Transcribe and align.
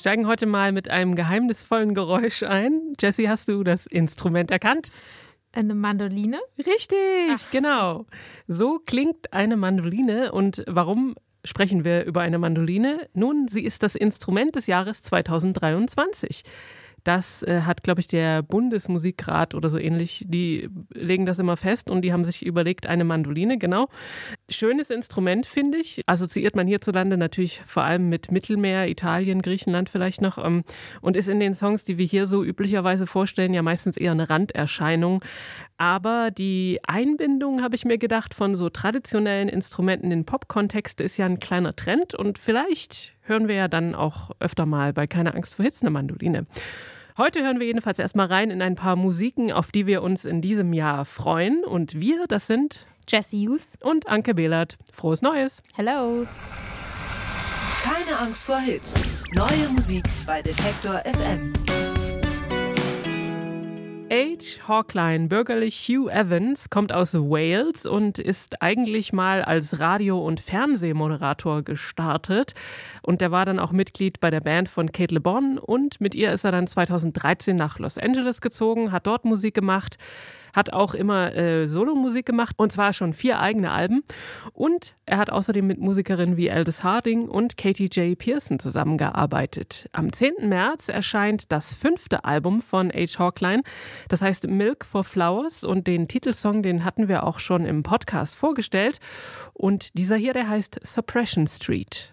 Wir 0.00 0.12
steigen 0.12 0.26
heute 0.26 0.46
mal 0.46 0.72
mit 0.72 0.88
einem 0.88 1.14
geheimnisvollen 1.14 1.92
Geräusch 1.92 2.42
ein. 2.42 2.94
Jessie, 2.98 3.28
hast 3.28 3.48
du 3.48 3.62
das 3.62 3.84
Instrument 3.84 4.50
erkannt? 4.50 4.88
Eine 5.52 5.74
Mandoline? 5.74 6.38
Richtig, 6.56 6.96
Ach. 7.30 7.50
genau. 7.50 8.06
So 8.46 8.78
klingt 8.78 9.34
eine 9.34 9.58
Mandoline. 9.58 10.32
Und 10.32 10.64
warum 10.66 11.16
sprechen 11.44 11.84
wir 11.84 12.04
über 12.06 12.22
eine 12.22 12.38
Mandoline? 12.38 13.10
Nun, 13.12 13.46
sie 13.46 13.62
ist 13.62 13.82
das 13.82 13.94
Instrument 13.94 14.56
des 14.56 14.68
Jahres 14.68 15.02
2023. 15.02 16.44
Das 17.04 17.42
äh, 17.42 17.62
hat, 17.62 17.82
glaube 17.82 18.00
ich, 18.00 18.08
der 18.08 18.42
Bundesmusikrat 18.42 19.54
oder 19.54 19.68
so 19.70 19.78
ähnlich, 19.78 20.24
die 20.28 20.68
legen 20.92 21.26
das 21.26 21.38
immer 21.38 21.56
fest 21.56 21.90
und 21.90 22.02
die 22.02 22.12
haben 22.12 22.24
sich 22.24 22.44
überlegt, 22.44 22.86
eine 22.86 23.04
Mandoline, 23.04 23.58
genau. 23.58 23.88
Schönes 24.48 24.90
Instrument, 24.90 25.46
finde 25.46 25.78
ich. 25.78 26.02
Assoziiert 26.06 26.56
man 26.56 26.66
hierzulande 26.66 27.16
natürlich 27.16 27.62
vor 27.66 27.84
allem 27.84 28.08
mit 28.08 28.30
Mittelmeer, 28.30 28.88
Italien, 28.88 29.42
Griechenland 29.42 29.88
vielleicht 29.88 30.20
noch 30.20 30.38
ähm, 30.38 30.64
und 31.00 31.16
ist 31.16 31.28
in 31.28 31.40
den 31.40 31.54
Songs, 31.54 31.84
die 31.84 31.98
wir 31.98 32.06
hier 32.06 32.26
so 32.26 32.44
üblicherweise 32.44 33.06
vorstellen, 33.06 33.54
ja 33.54 33.62
meistens 33.62 33.96
eher 33.96 34.12
eine 34.12 34.28
Randerscheinung. 34.28 35.22
Aber 35.80 36.30
die 36.30 36.78
Einbindung, 36.86 37.62
habe 37.62 37.74
ich 37.74 37.86
mir 37.86 37.96
gedacht, 37.96 38.34
von 38.34 38.54
so 38.54 38.68
traditionellen 38.68 39.48
Instrumenten 39.48 40.12
in 40.12 40.26
Pop-Kontext 40.26 41.00
ist 41.00 41.16
ja 41.16 41.24
ein 41.24 41.38
kleiner 41.38 41.74
Trend 41.74 42.14
und 42.14 42.38
vielleicht 42.38 43.14
hören 43.30 43.48
wir 43.48 43.54
ja 43.54 43.68
dann 43.68 43.94
auch 43.94 44.32
öfter 44.40 44.66
mal 44.66 44.92
bei 44.92 45.06
Keine 45.06 45.34
Angst 45.34 45.54
vor 45.54 45.64
Hitze 45.64 45.82
eine 45.82 45.90
Mandoline. 45.90 46.46
Heute 47.16 47.42
hören 47.42 47.60
wir 47.60 47.66
jedenfalls 47.66 47.98
erstmal 47.98 48.26
rein 48.26 48.50
in 48.50 48.60
ein 48.60 48.74
paar 48.74 48.96
Musiken, 48.96 49.52
auf 49.52 49.72
die 49.72 49.86
wir 49.86 50.02
uns 50.02 50.24
in 50.26 50.42
diesem 50.42 50.72
Jahr 50.72 51.04
freuen. 51.06 51.64
Und 51.64 51.98
wir, 52.00 52.26
das 52.26 52.46
sind 52.46 52.86
Jesse 53.08 53.36
Hughes 53.36 53.78
und 53.82 54.08
Anke 54.08 54.34
Behlert. 54.34 54.76
Frohes 54.92 55.22
Neues. 55.22 55.62
Hello. 55.74 56.26
Keine 57.82 58.18
Angst 58.18 58.44
vor 58.44 58.58
Hits. 58.58 59.02
Neue 59.32 59.68
Musik 59.74 60.04
bei 60.26 60.42
Detektor 60.42 61.02
FM. 61.04 61.52
H. 64.12 64.66
Hawkline, 64.66 65.28
bürgerlich 65.28 65.86
Hugh 65.88 66.10
Evans, 66.10 66.68
kommt 66.68 66.90
aus 66.90 67.14
Wales 67.14 67.86
und 67.86 68.18
ist 68.18 68.60
eigentlich 68.60 69.12
mal 69.12 69.42
als 69.42 69.78
Radio- 69.78 70.26
und 70.26 70.40
Fernsehmoderator 70.40 71.62
gestartet. 71.62 72.54
Und 73.02 73.20
der 73.20 73.30
war 73.30 73.46
dann 73.46 73.60
auch 73.60 73.70
Mitglied 73.70 74.18
bei 74.18 74.30
der 74.30 74.40
Band 74.40 74.68
von 74.68 74.90
Kate 74.90 75.14
Le 75.14 75.20
Bon 75.20 75.58
und 75.58 76.00
mit 76.00 76.16
ihr 76.16 76.32
ist 76.32 76.44
er 76.44 76.50
dann 76.50 76.66
2013 76.66 77.54
nach 77.54 77.78
Los 77.78 77.98
Angeles 77.98 78.40
gezogen, 78.40 78.90
hat 78.90 79.06
dort 79.06 79.24
Musik 79.24 79.54
gemacht 79.54 79.96
hat 80.52 80.72
auch 80.72 80.94
immer 80.94 81.34
äh, 81.34 81.66
Solomusik 81.66 82.26
gemacht 82.26 82.54
und 82.58 82.72
zwar 82.72 82.92
schon 82.92 83.12
vier 83.12 83.40
eigene 83.40 83.70
Alben. 83.70 84.02
Und 84.52 84.94
er 85.06 85.18
hat 85.18 85.30
außerdem 85.30 85.66
mit 85.66 85.78
Musikerinnen 85.80 86.36
wie 86.36 86.50
Aldous 86.50 86.84
Harding 86.84 87.28
und 87.28 87.56
Katie 87.56 87.88
J. 87.90 88.16
Pearson 88.16 88.58
zusammengearbeitet. 88.58 89.88
Am 89.92 90.12
10. 90.12 90.48
März 90.48 90.88
erscheint 90.88 91.50
das 91.52 91.74
fünfte 91.74 92.24
Album 92.24 92.62
von 92.62 92.90
H. 92.90 93.18
Hawkline. 93.18 93.62
Das 94.08 94.22
heißt 94.22 94.48
Milk 94.48 94.84
for 94.84 95.04
Flowers 95.04 95.64
und 95.64 95.86
den 95.86 96.08
Titelsong, 96.08 96.62
den 96.62 96.84
hatten 96.84 97.08
wir 97.08 97.24
auch 97.24 97.38
schon 97.38 97.66
im 97.66 97.82
Podcast 97.82 98.36
vorgestellt. 98.36 98.98
Und 99.52 99.96
dieser 99.98 100.16
hier, 100.16 100.32
der 100.32 100.48
heißt 100.48 100.80
Suppression 100.82 101.46
Street. 101.46 102.12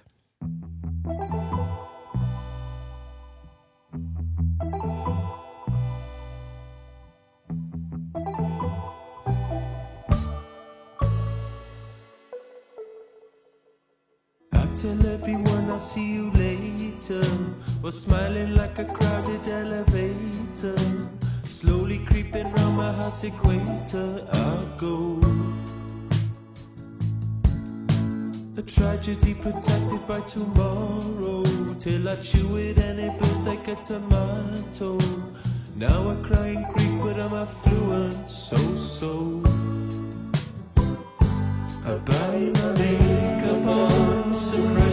Tell 14.81 15.07
everyone 15.07 15.69
I'll 15.71 15.79
see 15.79 16.13
you 16.13 16.29
later. 16.31 17.23
Or 17.83 17.91
smiling 17.91 18.53
like 18.55 18.77
a 18.77 18.85
crowded 18.85 19.47
elevator. 19.47 20.77
Slowly 21.47 21.99
creeping 22.05 22.51
round 22.51 22.77
my 22.77 22.91
heart's 22.91 23.23
equator, 23.23 24.27
I'll 24.31 24.65
go. 24.77 25.19
A 28.57 28.61
tragedy 28.61 29.33
protected 29.33 30.07
by 30.07 30.21
tomorrow. 30.21 31.43
Till 31.79 32.07
I 32.09 32.15
chew 32.17 32.57
it 32.57 32.77
and 32.77 32.99
it 32.99 33.17
bursts 33.17 33.47
like 33.47 33.67
a 33.67 33.75
tomato. 33.75 34.99
Now 35.75 36.09
I 36.09 36.15
cry 36.27 36.47
in 36.49 36.63
Greek, 36.71 37.01
but 37.01 37.19
I'm 37.19 37.33
affluent, 37.33 38.29
so 38.29 38.57
so. 38.75 39.41
I 41.85 41.95
buy 41.95 42.51
my 42.59 42.71
makeup 42.73 43.36
on 44.59 44.65
Suppression 44.65 44.86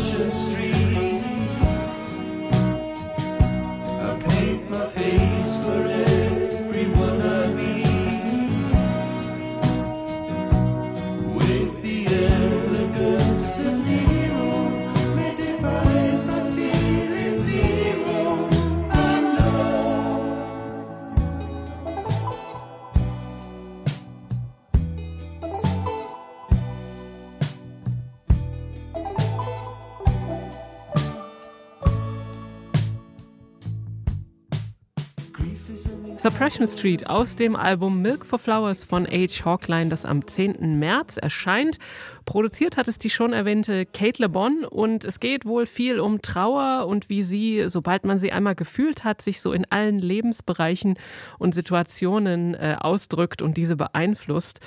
Suppression 36.25 36.67
Street 36.67 37.11
aus 37.11 37.37
dem 37.37 37.55
Album 37.55 38.01
Milk 38.01 38.25
for 38.25 38.39
Flowers 38.39 38.83
von 38.83 39.07
H. 39.07 39.45
Hawkline, 39.45 39.91
das 39.91 40.07
am 40.07 40.27
10. 40.27 40.79
März 40.79 41.19
erscheint. 41.19 41.79
Produziert 42.25 42.79
hat 42.79 42.89
es 42.89 42.99
die 42.99 43.11
schon 43.11 43.35
erwähnte 43.35 43.85
Kate 43.85 44.23
Le 44.23 44.31
Bon 44.31 44.65
und 44.65 45.05
es 45.05 45.21
geht 45.21 45.45
wohl 45.45 45.67
viel 45.67 46.01
um 46.01 46.23
Trauer 46.23 46.87
und 46.87 47.11
wie 47.11 47.23
sie, 47.23 47.65
sobald 47.67 48.07
man 48.07 48.19
sie 48.19 48.33
einmal 48.33 48.55
gefühlt 48.55 49.05
hat, 49.05 49.21
sich 49.21 49.43
so 49.43 49.53
in 49.53 49.67
allen 49.69 49.99
Lebensbereichen 49.99 50.95
und 51.39 51.55
Situationen 51.55 52.55
äh, 52.55 52.79
ausdrückt 52.81 53.43
und 53.43 53.59
diese 53.59 53.77
beeinflusst. 53.77 54.61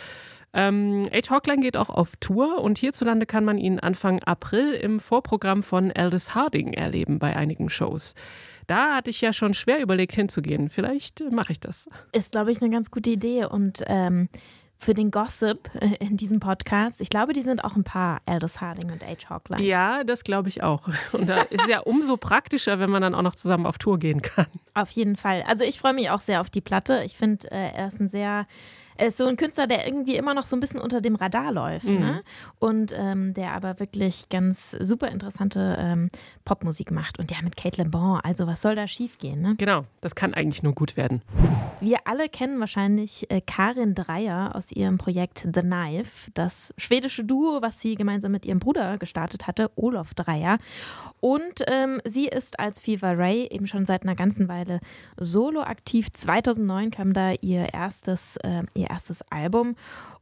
Ähm, 0.53 1.05
H. 1.11 1.31
Hawkline 1.31 1.61
geht 1.61 1.75
auch 1.75 1.89
auf 1.89 2.17
Tour 2.19 2.61
und 2.61 2.77
hierzulande 2.77 3.25
kann 3.25 3.45
man 3.45 3.57
ihn 3.57 3.79
Anfang 3.79 4.21
April 4.21 4.73
im 4.73 4.99
Vorprogramm 4.99 5.63
von 5.63 5.91
Aldous 5.91 6.35
Harding 6.35 6.73
erleben 6.73 7.17
bei 7.17 7.35
einigen 7.35 7.71
Shows. 7.71 8.13
Da 8.67 8.95
hatte 8.95 9.09
ich 9.09 9.21
ja 9.21 9.33
schon 9.33 9.53
schwer 9.53 9.79
überlegt 9.81 10.13
hinzugehen. 10.13 10.69
Vielleicht 10.69 11.23
mache 11.31 11.53
ich 11.53 11.59
das. 11.59 11.89
Ist, 12.11 12.33
glaube 12.33 12.51
ich, 12.51 12.61
eine 12.61 12.69
ganz 12.69 12.91
gute 12.91 13.09
Idee. 13.09 13.45
Und 13.45 13.83
ähm, 13.87 14.29
für 14.77 14.93
den 14.93 15.09
Gossip 15.09 15.69
in 15.99 16.17
diesem 16.17 16.39
Podcast, 16.39 17.01
ich 17.01 17.09
glaube, 17.09 17.33
die 17.33 17.41
sind 17.41 17.63
auch 17.63 17.75
ein 17.75 17.83
paar, 17.83 18.21
Aldous 18.25 18.61
Harding 18.61 18.91
und 18.91 19.03
H. 19.03 19.29
Hawkline. 19.29 19.63
Ja, 19.63 20.03
das 20.03 20.23
glaube 20.23 20.49
ich 20.49 20.63
auch. 20.63 20.87
Und 21.13 21.27
da 21.27 21.41
ist 21.43 21.67
ja 21.67 21.79
umso 21.79 22.17
praktischer, 22.17 22.79
wenn 22.79 22.89
man 22.89 23.01
dann 23.01 23.15
auch 23.15 23.23
noch 23.23 23.35
zusammen 23.35 23.65
auf 23.65 23.77
Tour 23.77 23.97
gehen 23.97 24.21
kann. 24.21 24.47
Auf 24.73 24.91
jeden 24.91 25.15
Fall. 25.15 25.43
Also 25.47 25.63
ich 25.63 25.79
freue 25.79 25.93
mich 25.93 26.09
auch 26.09 26.21
sehr 26.21 26.41
auf 26.41 26.49
die 26.49 26.61
Platte. 26.61 27.03
Ich 27.05 27.17
finde, 27.17 27.49
äh, 27.51 27.71
er 27.73 27.87
ist 27.87 27.99
ein 27.99 28.09
sehr 28.09 28.45
ist 28.99 29.17
so 29.17 29.25
ein 29.25 29.37
Künstler, 29.37 29.67
der 29.67 29.85
irgendwie 29.87 30.15
immer 30.15 30.33
noch 30.33 30.45
so 30.45 30.55
ein 30.55 30.59
bisschen 30.59 30.79
unter 30.79 31.01
dem 31.01 31.15
Radar 31.15 31.51
läuft. 31.51 31.85
Mhm. 31.85 31.99
Ne? 31.99 32.23
Und 32.59 32.93
ähm, 32.95 33.33
der 33.33 33.53
aber 33.53 33.79
wirklich 33.79 34.29
ganz 34.29 34.71
super 34.71 35.09
interessante 35.09 35.77
ähm, 35.79 36.09
Popmusik 36.45 36.91
macht. 36.91 37.19
Und 37.19 37.31
ja, 37.31 37.37
mit 37.43 37.57
Kate 37.57 37.81
Le 37.81 37.89
Bon, 37.89 38.19
also 38.23 38.47
was 38.47 38.61
soll 38.61 38.75
da 38.75 38.87
schiefgehen? 38.87 39.41
Ne? 39.41 39.55
Genau, 39.57 39.85
das 40.01 40.15
kann 40.15 40.33
eigentlich 40.33 40.63
nur 40.63 40.73
gut 40.73 40.97
werden. 40.97 41.21
Wir 41.79 41.99
alle 42.05 42.29
kennen 42.29 42.59
wahrscheinlich 42.59 43.29
äh, 43.29 43.41
Karin 43.41 43.93
Dreier 43.93 44.55
aus 44.55 44.71
ihrem 44.71 44.97
Projekt 44.97 45.47
The 45.53 45.61
Knife, 45.61 46.31
das 46.33 46.73
schwedische 46.77 47.23
Duo, 47.23 47.61
was 47.61 47.79
sie 47.79 47.95
gemeinsam 47.95 48.31
mit 48.31 48.45
ihrem 48.45 48.59
Bruder 48.59 48.97
gestartet 48.97 49.47
hatte, 49.47 49.71
Olof 49.75 50.13
Dreier. 50.13 50.57
Und 51.19 51.63
ähm, 51.67 52.01
sie 52.05 52.27
ist 52.27 52.59
als 52.59 52.79
Fever 52.79 53.17
Ray 53.17 53.47
eben 53.51 53.67
schon 53.67 53.85
seit 53.85 54.03
einer 54.03 54.15
ganzen 54.15 54.47
Weile 54.47 54.79
solo 55.17 55.61
aktiv. 55.61 56.11
2009 56.11 56.91
kam 56.91 57.13
da 57.13 57.33
ihr 57.33 57.73
erstes, 57.73 58.37
äh, 58.37 58.63
ihr 58.73 58.86
erstes 58.89 59.21
Album. 59.31 59.75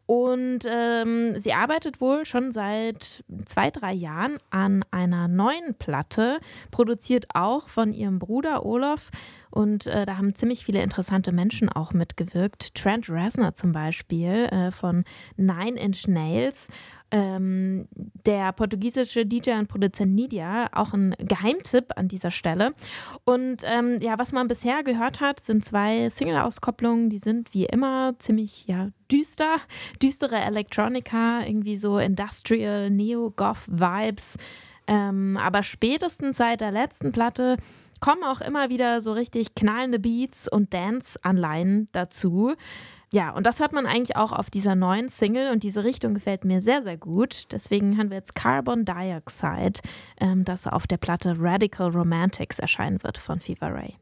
Und 0.07 0.59
ähm, 0.67 1.39
sie 1.39 1.53
arbeitet 1.53 1.99
wohl 1.99 2.25
schon 2.25 2.51
seit 2.51 3.23
zwei, 3.45 3.71
drei 3.71 3.91
Jahren 3.91 4.37
an 4.51 4.85
einer 4.91 5.27
neuen 5.27 5.73
Platte, 5.79 6.39
produziert 6.69 7.25
auch 7.33 7.69
von 7.69 7.91
ihrem 7.91 8.19
Bruder 8.19 8.65
Olaf. 8.65 9.09
Und 9.49 9.87
äh, 9.87 10.05
da 10.05 10.17
haben 10.17 10.35
ziemlich 10.35 10.63
viele 10.63 10.83
interessante 10.83 11.31
Menschen 11.31 11.69
auch 11.69 11.93
mitgewirkt. 11.93 12.75
Trent 12.75 13.09
Reznor 13.09 13.55
zum 13.55 13.71
Beispiel 13.71 14.47
äh, 14.51 14.69
von 14.69 15.05
Nine 15.37 15.79
Inch 15.79 16.07
Nails. 16.07 16.67
Ähm, 17.11 17.87
der 18.25 18.51
portugiesische 18.51 19.25
DJ 19.25 19.51
und 19.51 19.67
Produzent 19.67 20.13
Nidia, 20.13 20.69
auch 20.73 20.93
ein 20.93 21.15
Geheimtipp 21.19 21.91
an 21.95 22.07
dieser 22.07 22.31
Stelle. 22.31 22.73
Und 23.23 23.61
ähm, 23.63 23.99
ja, 24.01 24.17
was 24.17 24.31
man 24.31 24.47
bisher 24.47 24.83
gehört 24.83 25.21
hat, 25.21 25.39
sind 25.39 25.63
zwei 25.63 26.09
Single-Auskopplungen, 26.09 27.09
die 27.09 27.19
sind 27.19 27.53
wie 27.53 27.65
immer 27.65 28.15
ziemlich 28.17 28.65
ja, 28.67 28.89
düster, 29.11 29.57
düstere 30.01 30.37
Electronica, 30.37 31.45
irgendwie 31.45 31.77
so 31.77 31.99
Industrial, 31.99 32.89
Neo-Goth-Vibes. 32.89 34.37
Ähm, 34.87 35.37
aber 35.37 35.63
spätestens 35.63 36.37
seit 36.37 36.61
der 36.61 36.71
letzten 36.71 37.11
Platte 37.11 37.57
kommen 37.99 38.23
auch 38.23 38.41
immer 38.41 38.69
wieder 38.69 39.01
so 39.01 39.13
richtig 39.13 39.55
knallende 39.55 39.99
Beats 39.99 40.47
und 40.47 40.73
Dance-Anleihen 40.73 41.87
dazu. 41.91 42.53
Ja, 43.15 43.29
und 43.29 43.45
das 43.45 43.61
hört 43.61 43.71
man 43.71 43.85
eigentlich 43.85 44.17
auch 44.17 44.33
auf 44.33 44.49
dieser 44.49 44.75
neuen 44.75 45.07
Single 45.07 45.53
und 45.53 45.63
diese 45.63 45.85
Richtung 45.85 46.15
gefällt 46.15 46.43
mir 46.43 46.61
sehr, 46.61 46.81
sehr 46.81 46.97
gut. 46.97 47.45
Deswegen 47.53 47.97
haben 47.97 48.09
wir 48.09 48.17
jetzt 48.17 48.35
Carbon 48.35 48.83
Dioxide, 48.83 49.79
ähm, 50.19 50.43
das 50.43 50.67
auf 50.67 50.85
der 50.85 50.97
Platte 50.97 51.37
Radical 51.39 51.91
Romantics 51.91 52.59
erscheinen 52.59 53.01
wird 53.03 53.17
von 53.17 53.39
Fever 53.39 53.73
Ray. 53.73 53.95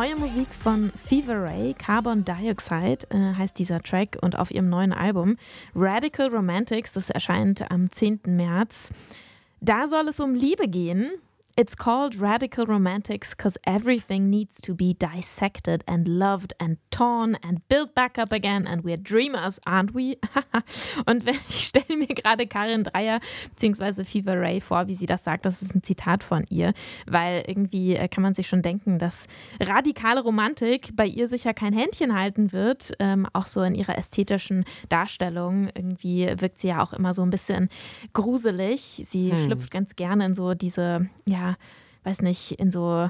Neue 0.00 0.14
Musik 0.14 0.46
von 0.54 0.92
Fever 0.92 1.42
Ray, 1.42 1.74
Carbon 1.74 2.24
Dioxide 2.24 3.04
äh, 3.10 3.34
heißt 3.36 3.58
dieser 3.58 3.82
Track 3.82 4.16
und 4.22 4.38
auf 4.38 4.52
ihrem 4.52 4.68
neuen 4.68 4.92
Album 4.92 5.36
Radical 5.74 6.28
Romantics, 6.28 6.92
das 6.92 7.10
erscheint 7.10 7.68
am 7.72 7.90
10. 7.90 8.20
März. 8.26 8.90
Da 9.60 9.88
soll 9.88 10.06
es 10.06 10.20
um 10.20 10.36
Liebe 10.36 10.68
gehen 10.68 11.10
It's 11.58 11.74
called 11.74 12.14
radical 12.14 12.66
romantics 12.66 13.30
because 13.30 13.58
everything 13.66 14.30
needs 14.30 14.60
to 14.60 14.74
be 14.74 14.94
dissected 14.94 15.82
and 15.88 16.06
loved 16.06 16.54
and 16.60 16.76
torn 16.92 17.36
and 17.42 17.68
built 17.68 17.96
back 17.96 18.16
up 18.16 18.30
again 18.30 18.64
and 18.64 18.84
we're 18.84 18.96
dreamers, 18.96 19.58
aren't 19.66 19.92
we? 19.92 20.18
und 21.08 21.24
ich 21.48 21.66
stelle 21.66 21.96
mir 21.98 22.06
gerade 22.06 22.46
Karin 22.46 22.84
Dreier 22.84 23.18
bzw. 23.56 24.04
Fever 24.04 24.40
Ray 24.40 24.60
vor, 24.60 24.86
wie 24.86 24.94
sie 24.94 25.06
das 25.06 25.24
sagt. 25.24 25.46
Das 25.46 25.60
ist 25.60 25.74
ein 25.74 25.82
Zitat 25.82 26.22
von 26.22 26.44
ihr, 26.48 26.74
weil 27.08 27.42
irgendwie 27.48 27.96
äh, 27.96 28.06
kann 28.06 28.22
man 28.22 28.34
sich 28.34 28.46
schon 28.46 28.62
denken, 28.62 29.00
dass 29.00 29.26
radikale 29.58 30.22
Romantik 30.22 30.94
bei 30.94 31.06
ihr 31.06 31.26
sicher 31.26 31.54
kein 31.54 31.72
Händchen 31.72 32.16
halten 32.16 32.52
wird. 32.52 32.92
Ähm, 33.00 33.26
auch 33.32 33.48
so 33.48 33.62
in 33.62 33.74
ihrer 33.74 33.98
ästhetischen 33.98 34.64
Darstellung. 34.90 35.70
Irgendwie 35.74 36.32
wirkt 36.38 36.60
sie 36.60 36.68
ja 36.68 36.84
auch 36.84 36.92
immer 36.92 37.14
so 37.14 37.22
ein 37.22 37.30
bisschen 37.30 37.68
gruselig. 38.12 39.02
Sie 39.04 39.32
hm. 39.32 39.36
schlüpft 39.38 39.72
ganz 39.72 39.96
gerne 39.96 40.26
in 40.26 40.34
so 40.36 40.54
diese, 40.54 41.08
ja, 41.26 41.47
weiß 42.04 42.22
nicht, 42.22 42.52
in 42.52 42.70
so 42.70 43.08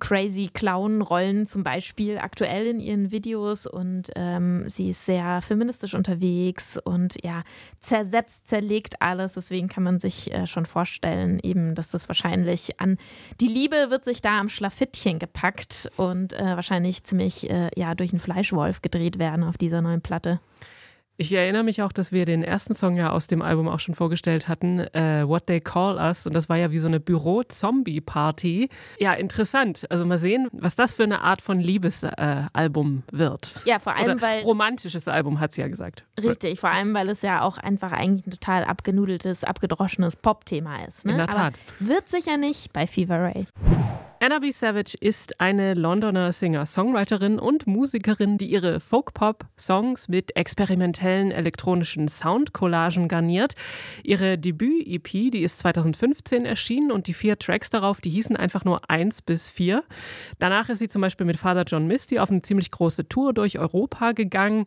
crazy 0.00 0.50
Clown-Rollen 0.52 1.46
zum 1.46 1.64
Beispiel 1.64 2.18
aktuell 2.18 2.66
in 2.66 2.80
ihren 2.80 3.10
Videos 3.10 3.66
und 3.66 4.10
ähm, 4.16 4.68
sie 4.68 4.90
ist 4.90 5.06
sehr 5.06 5.40
feministisch 5.40 5.94
unterwegs 5.94 6.78
und 6.84 7.16
ja, 7.24 7.42
zersetzt, 7.80 8.46
zerlegt 8.46 9.00
alles. 9.00 9.34
Deswegen 9.34 9.68
kann 9.68 9.82
man 9.82 9.98
sich 9.98 10.32
äh, 10.32 10.46
schon 10.46 10.66
vorstellen, 10.66 11.40
eben, 11.42 11.74
dass 11.74 11.90
das 11.90 12.08
wahrscheinlich 12.08 12.80
an 12.80 12.98
die 13.40 13.48
Liebe 13.48 13.86
wird 13.88 14.04
sich 14.04 14.20
da 14.20 14.38
am 14.38 14.50
Schlafittchen 14.50 15.18
gepackt 15.18 15.90
und 15.96 16.34
äh, 16.34 16.44
wahrscheinlich 16.54 17.04
ziemlich 17.04 17.48
äh, 17.50 17.70
ja 17.74 17.94
durch 17.94 18.12
einen 18.12 18.20
Fleischwolf 18.20 18.82
gedreht 18.82 19.18
werden 19.18 19.42
auf 19.42 19.56
dieser 19.56 19.80
neuen 19.80 20.02
Platte. 20.02 20.40
Ich 21.20 21.32
erinnere 21.32 21.64
mich 21.64 21.82
auch, 21.82 21.90
dass 21.90 22.12
wir 22.12 22.24
den 22.26 22.44
ersten 22.44 22.74
Song 22.74 22.96
ja 22.96 23.10
aus 23.10 23.26
dem 23.26 23.42
Album 23.42 23.66
auch 23.66 23.80
schon 23.80 23.96
vorgestellt 23.96 24.46
hatten, 24.46 24.78
äh, 24.78 25.26
What 25.26 25.48
They 25.48 25.60
Call 25.60 25.96
Us. 25.96 26.28
Und 26.28 26.32
das 26.32 26.48
war 26.48 26.56
ja 26.56 26.70
wie 26.70 26.78
so 26.78 26.86
eine 26.86 27.00
Büro-Zombie-Party. 27.00 28.68
Ja, 29.00 29.14
interessant. 29.14 29.84
Also 29.90 30.06
mal 30.06 30.18
sehen, 30.18 30.46
was 30.52 30.76
das 30.76 30.92
für 30.92 31.02
eine 31.02 31.22
Art 31.22 31.42
von 31.42 31.58
Liebesalbum 31.58 33.02
äh, 33.12 33.18
wird. 33.18 33.60
Ja, 33.64 33.80
vor 33.80 33.96
allem, 33.96 34.12
Oder 34.12 34.20
weil. 34.20 34.42
Romantisches 34.42 35.08
Album, 35.08 35.40
hat 35.40 35.50
sie 35.50 35.60
ja 35.60 35.66
gesagt. 35.66 36.04
Richtig, 36.22 36.60
vor 36.60 36.70
allem, 36.70 36.94
weil 36.94 37.08
es 37.08 37.20
ja 37.22 37.42
auch 37.42 37.58
einfach 37.58 37.90
eigentlich 37.90 38.24
ein 38.24 38.30
total 38.30 38.62
abgenudeltes, 38.62 39.42
abgedroschenes 39.42 40.14
Pop-Thema 40.14 40.84
ist. 40.86 41.04
Ne? 41.04 41.12
In 41.12 41.18
der 41.18 41.26
Tat. 41.26 41.54
Aber 41.80 41.88
wird 41.88 42.08
sicher 42.08 42.36
nicht 42.36 42.72
bei 42.72 42.86
Fever 42.86 43.20
Ray. 43.20 43.48
Anna 44.28 44.40
B. 44.40 44.50
Savage 44.50 44.94
ist 45.00 45.40
eine 45.40 45.72
Londoner 45.72 46.34
Singer-Songwriterin 46.34 47.38
und 47.38 47.66
Musikerin, 47.66 48.36
die 48.36 48.50
ihre 48.50 48.78
Folk-Pop-Songs 48.78 50.08
mit 50.08 50.36
experimentellen 50.36 51.30
elektronischen 51.30 52.08
Sound-Collagen 52.08 53.08
garniert. 53.08 53.54
Ihre 54.02 54.36
Debüt-EP, 54.36 55.30
die 55.30 55.40
ist 55.40 55.60
2015 55.60 56.44
erschienen 56.44 56.92
und 56.92 57.06
die 57.06 57.14
vier 57.14 57.38
Tracks 57.38 57.70
darauf, 57.70 58.02
die 58.02 58.10
hießen 58.10 58.36
einfach 58.36 58.66
nur 58.66 58.90
eins 58.90 59.22
bis 59.22 59.48
vier. 59.48 59.82
Danach 60.38 60.68
ist 60.68 60.80
sie 60.80 60.88
zum 60.88 61.00
Beispiel 61.00 61.24
mit 61.24 61.38
Father 61.38 61.64
John 61.66 61.86
Misty 61.86 62.18
auf 62.18 62.30
eine 62.30 62.42
ziemlich 62.42 62.70
große 62.70 63.08
Tour 63.08 63.32
durch 63.32 63.58
Europa 63.58 64.12
gegangen. 64.12 64.66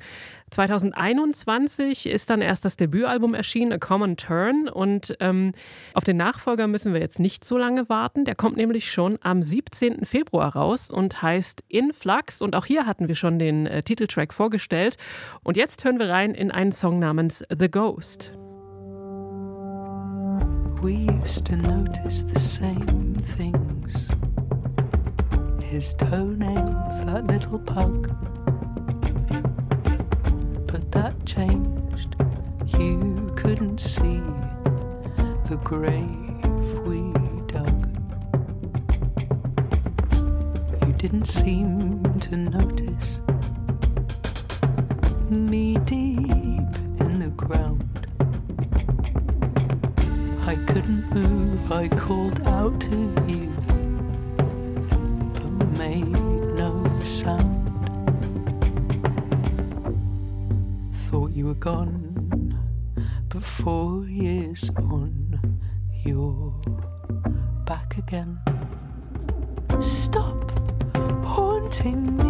2021 0.51 2.07
ist 2.07 2.29
dann 2.29 2.41
erst 2.41 2.65
das 2.65 2.75
Debütalbum 2.75 3.33
erschienen, 3.33 3.73
A 3.73 3.77
Common 3.77 4.17
Turn. 4.17 4.67
Und 4.67 5.15
ähm, 5.19 5.53
auf 5.93 6.03
den 6.03 6.17
Nachfolger 6.17 6.67
müssen 6.67 6.93
wir 6.93 6.99
jetzt 6.99 7.19
nicht 7.19 7.45
so 7.45 7.57
lange 7.57 7.87
warten. 7.89 8.25
Der 8.25 8.35
kommt 8.35 8.57
nämlich 8.57 8.91
schon 8.91 9.17
am 9.21 9.43
17. 9.51 10.05
Februar 10.05 10.55
raus 10.55 10.89
und 10.89 11.21
heißt 11.21 11.63
Influx. 11.67 12.41
Und 12.41 12.55
auch 12.55 12.65
hier 12.65 12.85
hatten 12.85 13.07
wir 13.07 13.15
schon 13.15 13.37
den 13.37 13.67
äh, 13.67 13.83
Titeltrack 13.83 14.33
vorgestellt. 14.33 14.97
Und 15.43 15.57
jetzt 15.57 15.83
hören 15.85 15.99
wir 15.99 16.09
rein 16.09 16.33
in 16.33 16.49
einen 16.51 16.71
Song 16.71 16.97
namens 16.97 17.45
The 17.49 17.69
Ghost. 17.69 18.33
We 20.81 21.05
used 21.23 21.45
to 21.45 21.55
notice 21.55 22.25
the 22.33 22.39
same 22.39 23.13
things. 23.35 24.07
His 25.61 25.95
toenails, 25.95 27.05
that 27.05 27.27
little 27.27 27.59
pug. 27.59 28.09
that 30.91 31.25
changed. 31.25 32.15
You 32.77 33.31
couldn't 33.35 33.79
see 33.79 34.21
the 35.49 35.57
grave 35.63 36.79
we 36.85 37.40
didn't 41.01 41.25
seem 41.25 42.03
to 42.19 42.37
notice 42.37 43.17
me 45.31 45.75
deep 45.79 46.75
in 46.99 47.17
the 47.17 47.31
ground. 47.35 48.05
I 50.45 50.53
couldn't 50.67 51.11
move, 51.11 51.71
I 51.71 51.87
called 51.87 52.39
out 52.41 52.79
to 52.81 52.97
you, 53.27 53.51
but 55.33 55.79
made 55.79 56.05
no 56.61 56.85
sound. 57.03 57.57
thought 61.09 61.31
you 61.31 61.47
were 61.47 61.55
gone, 61.55 62.55
but 63.27 63.41
four 63.41 64.05
years 64.05 64.69
on, 64.77 65.59
you're 66.05 66.53
back 67.65 67.97
again. 67.97 68.39
continue. 71.81 72.20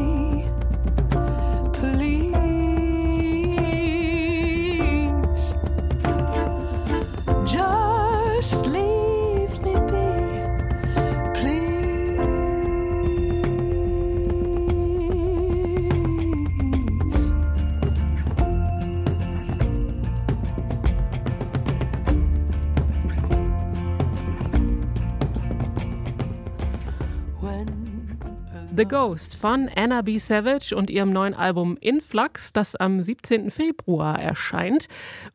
The 28.81 28.87
Ghost 28.87 29.35
von 29.35 29.69
Anna 29.75 30.01
B. 30.01 30.17
Savage 30.17 30.75
und 30.75 30.89
ihrem 30.89 31.11
neuen 31.11 31.35
Album 31.35 31.77
Influx, 31.79 32.51
das 32.51 32.75
am 32.75 32.99
17. 32.99 33.51
Februar 33.51 34.19
erscheint. 34.19 34.87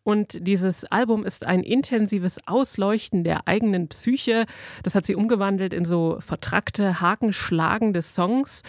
Und 0.03 0.45
dieses 0.49 0.85
Album 0.87 1.25
ist 1.25 1.47
ein 1.47 1.63
intensives 1.63 2.45
Ausleuchten 2.49 3.23
der 3.23 3.47
eigenen 3.47 3.87
Psyche. 3.87 4.47
Das 4.83 4.97
hat 4.97 5.07
sie 5.07 5.15
umgewandelt 5.15 5.73
in 5.73 5.85
so 5.85 6.17
vertrackte, 6.19 7.01
hakenschlagende 7.01 8.03
Songs. 8.03 8.65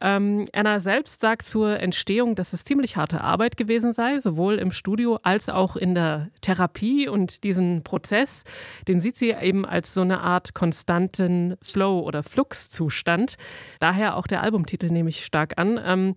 Ähm, 0.00 0.46
Anna 0.54 0.80
selbst 0.80 1.20
sagt 1.20 1.42
zur 1.42 1.78
Entstehung, 1.80 2.34
dass 2.34 2.54
es 2.54 2.64
ziemlich 2.64 2.96
harte 2.96 3.20
Arbeit 3.20 3.58
gewesen 3.58 3.92
sei, 3.92 4.18
sowohl 4.18 4.54
im 4.54 4.72
Studio 4.72 5.18
als 5.22 5.50
auch 5.50 5.76
in 5.76 5.94
der 5.94 6.30
Therapie. 6.40 7.06
Und 7.06 7.44
diesen 7.44 7.84
Prozess, 7.84 8.44
den 8.88 9.02
sieht 9.02 9.16
sie 9.16 9.32
eben 9.32 9.66
als 9.66 9.92
so 9.92 10.00
eine 10.00 10.20
Art 10.20 10.54
konstanten 10.54 11.58
Flow- 11.60 12.00
oder 12.00 12.22
Fluxzustand. 12.22 13.36
Daher 13.78 14.16
auch 14.16 14.21
der 14.26 14.42
Albumtitel 14.42 14.86
nehme 14.90 15.08
ich 15.08 15.24
stark 15.24 15.54
an. 15.56 15.80
Ähm, 15.84 16.14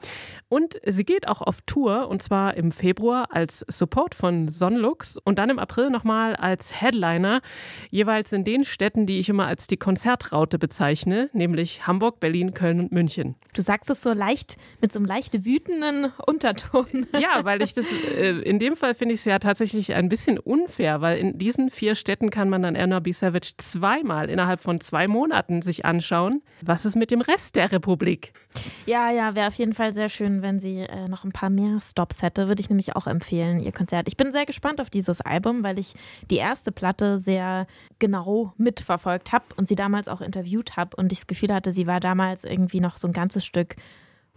und 0.49 0.79
sie 0.85 1.03
geht 1.03 1.27
auch 1.27 1.41
auf 1.41 1.61
Tour 1.65 2.07
und 2.07 2.21
zwar 2.21 2.55
im 2.55 2.71
Februar 2.71 3.27
als 3.31 3.65
Support 3.67 4.15
von 4.15 4.49
Sonlux 4.49 5.17
und 5.17 5.39
dann 5.39 5.49
im 5.49 5.59
April 5.59 5.89
nochmal 5.89 6.35
als 6.35 6.81
Headliner, 6.81 7.41
jeweils 7.89 8.33
in 8.33 8.43
den 8.43 8.63
Städten, 8.63 9.05
die 9.05 9.19
ich 9.19 9.29
immer 9.29 9.47
als 9.47 9.67
die 9.67 9.77
Konzertraute 9.77 10.59
bezeichne, 10.59 11.29
nämlich 11.33 11.87
Hamburg, 11.87 12.19
Berlin, 12.19 12.53
Köln 12.53 12.79
und 12.79 12.91
München. 12.91 13.35
Du 13.53 13.61
sagst 13.61 13.89
es 13.89 14.01
so 14.01 14.13
leicht, 14.13 14.57
mit 14.81 14.91
so 14.91 14.99
einem 14.99 15.05
leicht 15.05 15.45
wütenden 15.45 16.11
Unterton. 16.25 17.07
Ja, 17.25 17.45
weil 17.45 17.61
ich 17.61 17.73
das, 17.73 17.91
äh, 17.91 18.31
in 18.41 18.59
dem 18.59 18.75
Fall 18.75 18.93
finde 18.93 19.13
ich 19.13 19.21
es 19.21 19.25
ja 19.25 19.39
tatsächlich 19.39 19.93
ein 19.93 20.09
bisschen 20.09 20.37
unfair, 20.37 21.01
weil 21.01 21.17
in 21.17 21.37
diesen 21.37 21.69
vier 21.69 21.95
Städten 21.95 22.29
kann 22.29 22.49
man 22.49 22.61
dann 22.61 22.75
Anna 22.75 22.99
B. 22.99 23.11
Savage 23.13 23.53
zweimal 23.57 24.29
innerhalb 24.29 24.61
von 24.61 24.79
zwei 24.81 25.07
Monaten 25.07 25.61
sich 25.61 25.85
anschauen. 25.85 26.41
Was 26.61 26.85
ist 26.85 26.95
mit 26.95 27.11
dem 27.11 27.21
Rest 27.21 27.55
der 27.55 27.71
Republik? 27.71 27.94
Republik. 27.95 28.33
Ja, 28.85 29.09
ja, 29.09 29.35
wäre 29.35 29.47
auf 29.47 29.55
jeden 29.55 29.73
Fall 29.73 29.93
sehr 29.93 30.09
schön, 30.09 30.41
wenn 30.41 30.59
sie 30.59 30.79
äh, 30.79 31.07
noch 31.07 31.23
ein 31.23 31.31
paar 31.31 31.49
mehr 31.49 31.79
Stops 31.81 32.21
hätte. 32.21 32.47
Würde 32.47 32.61
ich 32.61 32.69
nämlich 32.69 32.95
auch 32.95 33.07
empfehlen, 33.07 33.59
ihr 33.59 33.71
Konzert. 33.71 34.07
Ich 34.07 34.17
bin 34.17 34.31
sehr 34.31 34.45
gespannt 34.45 34.79
auf 34.79 34.89
dieses 34.89 35.21
Album, 35.21 35.63
weil 35.63 35.79
ich 35.79 35.93
die 36.29 36.37
erste 36.37 36.71
Platte 36.71 37.19
sehr 37.19 37.67
genau 37.99 38.53
mitverfolgt 38.57 39.31
habe 39.31 39.45
und 39.57 39.67
sie 39.67 39.75
damals 39.75 40.07
auch 40.07 40.21
interviewt 40.21 40.77
habe 40.77 40.95
und 40.97 41.11
ich 41.11 41.19
das 41.19 41.27
Gefühl 41.27 41.53
hatte, 41.53 41.71
sie 41.71 41.87
war 41.87 41.99
damals 41.99 42.43
irgendwie 42.43 42.79
noch 42.79 42.97
so 42.97 43.07
ein 43.07 43.13
ganzes 43.13 43.45
Stück 43.45 43.75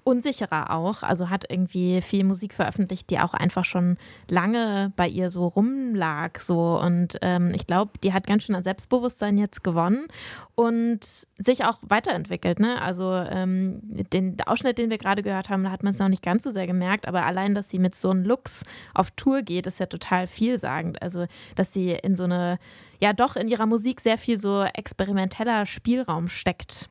unsicherer 0.09 0.71
auch. 0.71 1.03
Also 1.03 1.29
hat 1.29 1.45
irgendwie 1.51 2.01
viel 2.01 2.25
Musik 2.25 2.55
veröffentlicht, 2.55 3.11
die 3.11 3.19
auch 3.19 3.35
einfach 3.35 3.67
schon 3.67 3.99
lange 4.27 4.91
bei 4.97 5.07
ihr 5.07 5.31
so 5.31 5.47
rumlag. 5.47 6.41
So. 6.41 6.81
Und 6.81 7.19
ähm, 7.21 7.53
ich 7.55 7.67
glaube, 7.67 7.93
die 8.03 8.15
hat 8.15 8.27
ganz 8.27 8.45
schön 8.45 8.55
an 8.55 8.65
Selbstbewusstsein 8.65 9.37
jetzt 9.37 9.63
gewonnen 9.63 10.09
und 10.55 11.01
sich 11.37 11.67
auch 11.67 11.77
weiterentwickelt. 11.83 12.59
Ne? 12.59 12.81
Also 12.81 13.13
ähm, 13.13 13.81
den 13.83 14.41
Ausschnitt, 14.47 14.79
den 14.79 14.89
wir 14.89 14.97
gerade 14.97 15.23
gehört 15.23 15.51
haben, 15.51 15.63
da 15.63 15.71
hat 15.71 15.83
man 15.83 15.93
es 15.93 15.99
noch 15.99 16.09
nicht 16.09 16.23
ganz 16.23 16.43
so 16.43 16.53
sehr 16.53 16.67
gemerkt, 16.67 17.07
aber 17.07 17.27
allein, 17.27 17.55
dass 17.55 17.69
sie 17.69 17.79
mit 17.79 17.95
so 17.95 18.09
einem 18.09 18.25
Looks 18.25 18.65
auf 18.95 19.11
Tour 19.11 19.43
geht, 19.43 19.67
ist 19.67 19.79
ja 19.79 19.87
total 19.87 20.27
vielsagend. 20.27 21.03
Also, 21.03 21.27
dass 21.55 21.75
sie 21.75 21.91
in 21.91 22.17
so 22.17 22.25
eine 22.25 22.59
ja 23.01 23.13
doch 23.13 23.37
in 23.37 23.49
ihrer 23.49 23.67
Musik 23.67 24.01
sehr 24.01 24.19
viel 24.19 24.39
so 24.39 24.63
experimenteller 24.63 25.67
Spielraum 25.67 26.29
steckt. 26.29 26.91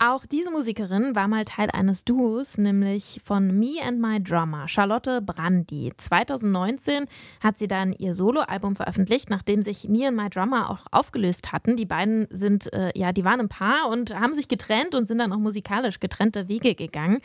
Auch 0.00 0.26
diese 0.26 0.50
Musikerin 0.50 1.14
war 1.14 1.28
mal 1.28 1.44
Teil 1.44 1.70
eines 1.70 2.04
Duos, 2.04 2.58
nämlich 2.58 3.20
von 3.24 3.58
Me 3.58 3.76
and 3.86 4.00
My 4.00 4.22
Drummer, 4.22 4.66
Charlotte 4.68 5.22
Brandy. 5.22 5.92
2019 5.96 7.06
hat 7.40 7.58
sie 7.58 7.68
dann 7.68 7.92
ihr 7.92 8.14
Soloalbum 8.14 8.76
veröffentlicht, 8.76 9.30
nachdem 9.30 9.62
sich 9.62 9.88
Me 9.88 10.08
and 10.08 10.16
My 10.16 10.28
Drummer 10.28 10.68
auch 10.70 10.80
aufgelöst 10.90 11.52
hatten. 11.52 11.76
Die 11.76 11.86
beiden 11.86 12.26
sind, 12.30 12.72
äh, 12.72 12.90
ja, 12.94 13.12
die 13.12 13.24
waren 13.24 13.40
ein 13.40 13.48
Paar 13.48 13.88
und 13.88 14.18
haben 14.18 14.34
sich 14.34 14.48
getrennt 14.48 14.94
und 14.94 15.06
sind 15.06 15.18
dann 15.18 15.32
auch 15.32 15.38
musikalisch 15.38 16.00
getrennte 16.00 16.48
Wege 16.48 16.74
gegangen. 16.74 17.20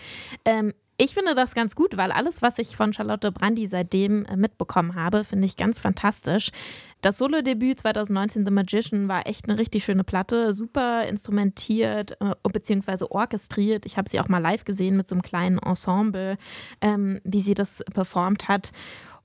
Ähm, 0.45 0.73
ich 1.01 1.13
finde 1.13 1.33
das 1.33 1.55
ganz 1.55 1.75
gut, 1.75 1.95
weil 1.95 2.11
alles, 2.11 2.41
was 2.41 2.59
ich 2.59 2.75
von 2.75 2.91
Charlotte 2.91 3.31
Brandy 3.31 3.67
seitdem 3.67 4.25
äh, 4.25 4.35
mitbekommen 4.35 4.95
habe, 4.95 5.23
finde 5.23 5.45
ich 5.45 5.55
ganz 5.55 5.79
fantastisch. 5.79 6.51
Das 6.99 7.17
Solo-Debüt 7.17 7.79
2019 7.79 8.45
The 8.45 8.51
Magician 8.51 9.07
war 9.07 9.25
echt 9.25 9.47
eine 9.47 9.57
richtig 9.57 9.85
schöne 9.85 10.03
Platte, 10.03 10.53
super 10.53 11.07
instrumentiert 11.07 12.17
äh, 12.19 12.35
beziehungsweise 12.51 13.09
orchestriert. 13.09 13.85
Ich 13.85 13.97
habe 13.97 14.09
sie 14.09 14.19
auch 14.19 14.27
mal 14.27 14.39
live 14.39 14.65
gesehen 14.65 14.97
mit 14.97 15.07
so 15.07 15.15
einem 15.15 15.21
kleinen 15.21 15.57
Ensemble, 15.59 16.37
ähm, 16.81 17.21
wie 17.23 17.39
sie 17.39 17.53
das 17.53 17.81
performt 17.93 18.49
hat. 18.49 18.73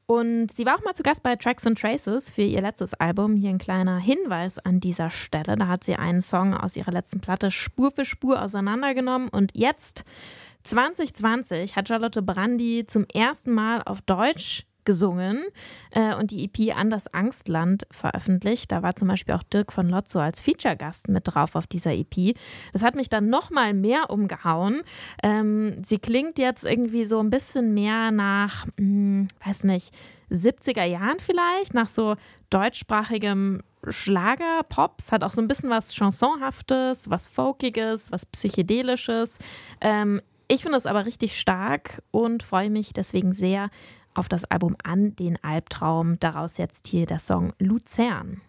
Und 0.06 0.52
sie 0.52 0.66
war 0.66 0.76
auch 0.76 0.84
mal 0.84 0.94
zu 0.94 1.02
Gast 1.02 1.24
bei 1.24 1.34
Tracks 1.34 1.66
and 1.66 1.80
Traces 1.80 2.30
für 2.30 2.42
ihr 2.42 2.60
letztes 2.60 2.94
Album. 2.94 3.34
Hier 3.34 3.50
ein 3.50 3.58
kleiner 3.58 3.98
Hinweis 3.98 4.58
an 4.58 4.78
dieser 4.78 5.10
Stelle. 5.10 5.56
Da 5.56 5.66
hat 5.66 5.82
sie 5.82 5.96
einen 5.96 6.22
Song 6.22 6.54
aus 6.54 6.76
ihrer 6.76 6.92
letzten 6.92 7.20
Platte 7.20 7.50
Spur 7.50 7.90
für 7.90 8.04
Spur 8.04 8.40
auseinandergenommen. 8.40 9.28
Und 9.30 9.50
jetzt, 9.54 10.04
2020, 10.64 11.76
hat 11.76 11.88
Charlotte 11.88 12.22
Brandy 12.22 12.84
zum 12.86 13.06
ersten 13.12 13.52
Mal 13.52 13.82
auf 13.82 14.00
Deutsch 14.02 14.66
gesungen 14.84 15.44
äh, 15.90 16.14
und 16.14 16.30
die 16.30 16.44
EP 16.44 16.76
An 16.76 16.90
das 16.90 17.12
Angstland 17.12 17.86
veröffentlicht. 17.90 18.70
Da 18.72 18.82
war 18.82 18.94
zum 18.96 19.08
Beispiel 19.08 19.34
auch 19.34 19.42
Dirk 19.42 19.72
von 19.72 19.88
Lotzo 19.88 20.20
als 20.20 20.40
Feature-Gast 20.40 21.08
mit 21.08 21.22
drauf 21.26 21.54
auf 21.54 21.66
dieser 21.66 21.92
EP. 21.92 22.36
Das 22.72 22.82
hat 22.82 22.94
mich 22.94 23.08
dann 23.08 23.28
nochmal 23.28 23.74
mehr 23.74 24.10
umgehauen. 24.10 24.82
Ähm, 25.22 25.82
sie 25.84 25.98
klingt 25.98 26.38
jetzt 26.38 26.64
irgendwie 26.64 27.06
so 27.06 27.20
ein 27.20 27.30
bisschen 27.30 27.74
mehr 27.74 28.10
nach, 28.10 28.66
hm, 28.78 29.28
weiß 29.44 29.64
nicht, 29.64 29.94
70er 30.30 30.84
Jahren 30.84 31.18
vielleicht, 31.18 31.74
nach 31.74 31.88
so 31.88 32.16
deutschsprachigem 32.50 33.62
Schlager, 33.88 34.62
Pops, 34.68 35.12
hat 35.12 35.22
auch 35.22 35.32
so 35.32 35.42
ein 35.42 35.48
bisschen 35.48 35.68
was 35.68 35.94
Chansonhaftes, 35.94 37.10
was 37.10 37.28
Folkiges, 37.28 38.10
was 38.10 38.24
Psychedelisches. 38.26 39.38
Ähm, 39.80 40.22
ich 40.48 40.62
finde 40.62 40.78
es 40.78 40.86
aber 40.86 41.06
richtig 41.06 41.38
stark 41.38 42.02
und 42.10 42.42
freue 42.42 42.70
mich 42.70 42.92
deswegen 42.92 43.32
sehr 43.32 43.70
auf 44.14 44.28
das 44.28 44.44
Album 44.44 44.76
An 44.82 45.16
den 45.16 45.42
Albtraum. 45.42 46.18
Daraus 46.20 46.58
jetzt 46.58 46.86
hier 46.86 47.06
der 47.06 47.18
Song 47.18 47.52
Luzern. 47.58 48.40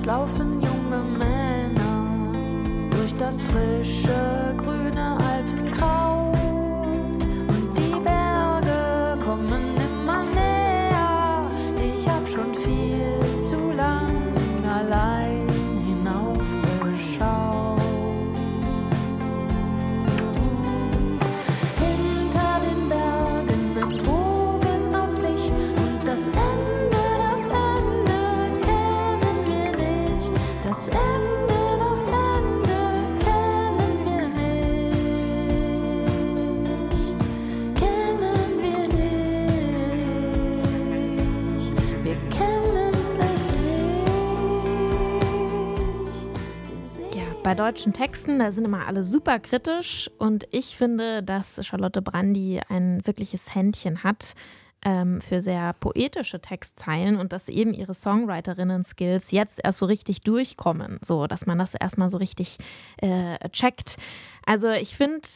Sportplatz 0.00 0.59
bei 47.50 47.56
deutschen 47.56 47.92
Texten, 47.92 48.38
da 48.38 48.52
sind 48.52 48.64
immer 48.64 48.86
alle 48.86 49.02
super 49.02 49.40
kritisch 49.40 50.08
und 50.18 50.46
ich 50.52 50.76
finde, 50.76 51.24
dass 51.24 51.58
Charlotte 51.66 52.00
Brandy 52.00 52.60
ein 52.68 53.04
wirkliches 53.04 53.56
Händchen 53.56 54.04
hat 54.04 54.34
ähm, 54.84 55.20
für 55.20 55.40
sehr 55.40 55.72
poetische 55.74 56.40
Textzeilen 56.40 57.16
und 57.16 57.32
dass 57.32 57.48
eben 57.48 57.74
ihre 57.74 57.94
Songwriterinnen-Skills 57.94 59.30
jetzt 59.30 59.60
erst 59.62 59.78
so 59.78 59.86
richtig 59.86 60.22
durchkommen, 60.22 60.98
so 61.02 61.26
dass 61.26 61.46
man 61.46 61.58
das 61.58 61.74
erstmal 61.74 62.10
so 62.10 62.18
richtig 62.18 62.58
äh, 62.98 63.48
checkt. 63.50 63.96
Also 64.46 64.70
ich 64.70 64.96
finde, 64.96 65.28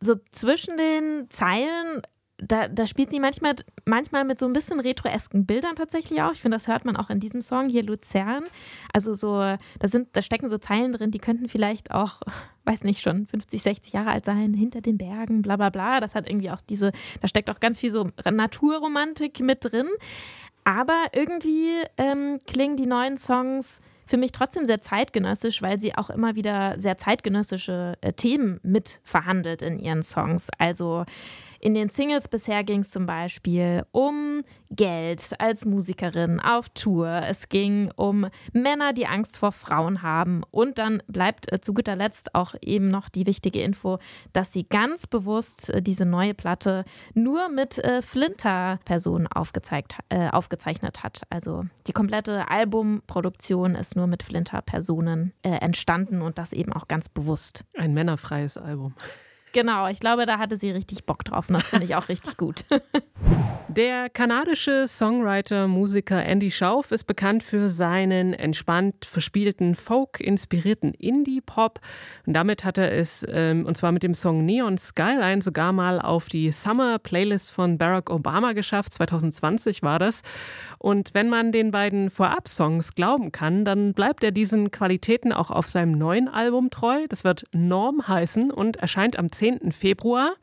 so 0.00 0.16
zwischen 0.30 0.76
den 0.76 1.30
Zeilen 1.30 2.02
da, 2.42 2.68
da 2.68 2.86
spielt 2.86 3.10
sie 3.10 3.20
manchmal, 3.20 3.54
manchmal 3.84 4.24
mit 4.24 4.38
so 4.38 4.46
ein 4.46 4.52
bisschen 4.52 4.80
retroesken 4.80 5.46
Bildern 5.46 5.76
tatsächlich 5.76 6.22
auch. 6.22 6.32
Ich 6.32 6.40
finde, 6.40 6.56
das 6.56 6.66
hört 6.66 6.84
man 6.84 6.96
auch 6.96 7.10
in 7.10 7.20
diesem 7.20 7.42
Song 7.42 7.68
hier 7.68 7.82
Luzern. 7.82 8.44
Also 8.92 9.14
so, 9.14 9.38
da 9.38 9.88
sind, 9.88 10.08
da 10.12 10.22
stecken 10.22 10.48
so 10.48 10.58
Zeilen 10.58 10.92
drin, 10.92 11.10
die 11.10 11.18
könnten 11.18 11.48
vielleicht 11.48 11.92
auch, 11.92 12.20
weiß 12.64 12.82
nicht, 12.82 13.00
schon 13.00 13.26
50, 13.26 13.62
60 13.62 13.92
Jahre 13.92 14.10
alt 14.10 14.24
sein, 14.24 14.54
hinter 14.54 14.80
den 14.80 14.98
Bergen, 14.98 15.42
bla 15.42 15.56
bla 15.56 15.70
bla. 15.70 16.00
Das 16.00 16.14
hat 16.14 16.28
irgendwie 16.28 16.50
auch 16.50 16.60
diese, 16.60 16.92
da 17.20 17.28
steckt 17.28 17.50
auch 17.50 17.60
ganz 17.60 17.78
viel 17.78 17.90
so 17.90 18.08
Naturromantik 18.30 19.40
mit 19.40 19.64
drin. 19.64 19.88
Aber 20.64 21.06
irgendwie 21.12 21.70
ähm, 21.96 22.38
klingen 22.46 22.76
die 22.76 22.86
neuen 22.86 23.18
Songs 23.18 23.80
für 24.06 24.16
mich 24.16 24.32
trotzdem 24.32 24.66
sehr 24.66 24.80
zeitgenössisch, 24.80 25.62
weil 25.62 25.80
sie 25.80 25.94
auch 25.96 26.10
immer 26.10 26.34
wieder 26.34 26.78
sehr 26.78 26.98
zeitgenössische 26.98 27.94
äh, 28.00 28.12
Themen 28.12 28.60
mit 28.62 29.00
verhandelt 29.04 29.62
in 29.62 29.78
ihren 29.78 30.02
Songs. 30.02 30.48
Also 30.58 31.04
in 31.62 31.74
den 31.74 31.90
Singles 31.90 32.26
bisher 32.26 32.64
ging 32.64 32.80
es 32.80 32.90
zum 32.90 33.06
Beispiel 33.06 33.84
um 33.92 34.42
Geld 34.70 35.32
als 35.38 35.64
Musikerin 35.64 36.40
auf 36.40 36.68
Tour. 36.70 37.06
Es 37.08 37.48
ging 37.48 37.92
um 37.94 38.26
Männer, 38.52 38.92
die 38.92 39.06
Angst 39.06 39.36
vor 39.36 39.52
Frauen 39.52 40.02
haben. 40.02 40.42
Und 40.50 40.78
dann 40.78 41.04
bleibt 41.06 41.52
äh, 41.52 41.60
zu 41.60 41.72
guter 41.72 41.94
Letzt 41.94 42.34
auch 42.34 42.56
eben 42.60 42.88
noch 42.88 43.08
die 43.08 43.26
wichtige 43.26 43.62
Info, 43.62 44.00
dass 44.32 44.52
sie 44.52 44.64
ganz 44.64 45.06
bewusst 45.06 45.70
äh, 45.70 45.80
diese 45.80 46.04
neue 46.04 46.34
Platte 46.34 46.84
nur 47.14 47.48
mit 47.48 47.78
äh, 47.78 48.02
Flinter-Personen 48.02 49.28
äh, 49.28 50.28
aufgezeichnet 50.30 51.02
hat. 51.04 51.22
Also 51.30 51.64
die 51.86 51.92
komplette 51.92 52.50
Albumproduktion 52.50 53.76
ist 53.76 53.94
nur 53.94 54.08
mit 54.08 54.24
Flinter-Personen 54.24 55.32
äh, 55.42 55.50
entstanden 55.50 56.22
und 56.22 56.38
das 56.38 56.52
eben 56.52 56.72
auch 56.72 56.88
ganz 56.88 57.08
bewusst. 57.08 57.64
Ein 57.76 57.94
männerfreies 57.94 58.58
Album. 58.58 58.96
Genau, 59.52 59.88
ich 59.88 60.00
glaube, 60.00 60.26
da 60.26 60.38
hatte 60.38 60.56
sie 60.56 60.70
richtig 60.70 61.04
Bock 61.04 61.24
drauf 61.24 61.48
und 61.48 61.54
das 61.54 61.68
finde 61.68 61.84
ich 61.84 61.94
auch 61.94 62.08
richtig 62.08 62.36
gut. 62.36 62.64
Der 63.68 64.10
kanadische 64.10 64.86
Songwriter, 64.86 65.66
Musiker 65.66 66.22
Andy 66.22 66.50
Schauf 66.50 66.92
ist 66.92 67.04
bekannt 67.04 67.42
für 67.42 67.70
seinen 67.70 68.34
entspannt 68.34 69.06
verspielten, 69.06 69.74
folk-inspirierten 69.74 70.92
Indie-Pop. 70.92 71.80
Und 72.26 72.34
damit 72.34 72.64
hat 72.64 72.76
er 72.76 72.92
es, 72.92 73.24
ähm, 73.30 73.64
und 73.64 73.78
zwar 73.78 73.92
mit 73.92 74.02
dem 74.02 74.12
Song 74.12 74.44
Neon 74.44 74.76
Skyline, 74.76 75.40
sogar 75.40 75.72
mal 75.72 76.02
auf 76.02 76.28
die 76.28 76.52
Summer-Playlist 76.52 77.50
von 77.50 77.78
Barack 77.78 78.10
Obama 78.10 78.52
geschafft. 78.52 78.92
2020 78.92 79.82
war 79.82 79.98
das. 79.98 80.20
Und 80.78 81.14
wenn 81.14 81.30
man 81.30 81.50
den 81.50 81.70
beiden 81.70 82.10
Vorab-Songs 82.10 82.94
glauben 82.94 83.32
kann, 83.32 83.64
dann 83.64 83.94
bleibt 83.94 84.22
er 84.22 84.32
diesen 84.32 84.70
Qualitäten 84.70 85.32
auch 85.32 85.50
auf 85.50 85.68
seinem 85.68 85.92
neuen 85.92 86.28
Album 86.28 86.68
treu. 86.68 87.06
Das 87.08 87.24
wird 87.24 87.44
Norm 87.52 88.06
heißen 88.06 88.50
und 88.50 88.76
erscheint 88.76 89.18
am 89.18 89.32
10. 89.32 89.41
Februar. 89.72 90.34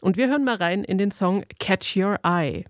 Und 0.00 0.16
wir 0.16 0.28
hören 0.28 0.44
mal 0.44 0.56
rein 0.56 0.84
in 0.84 0.98
den 0.98 1.10
Song 1.10 1.44
Catch 1.58 1.96
Your 1.96 2.18
Eye. 2.22 2.64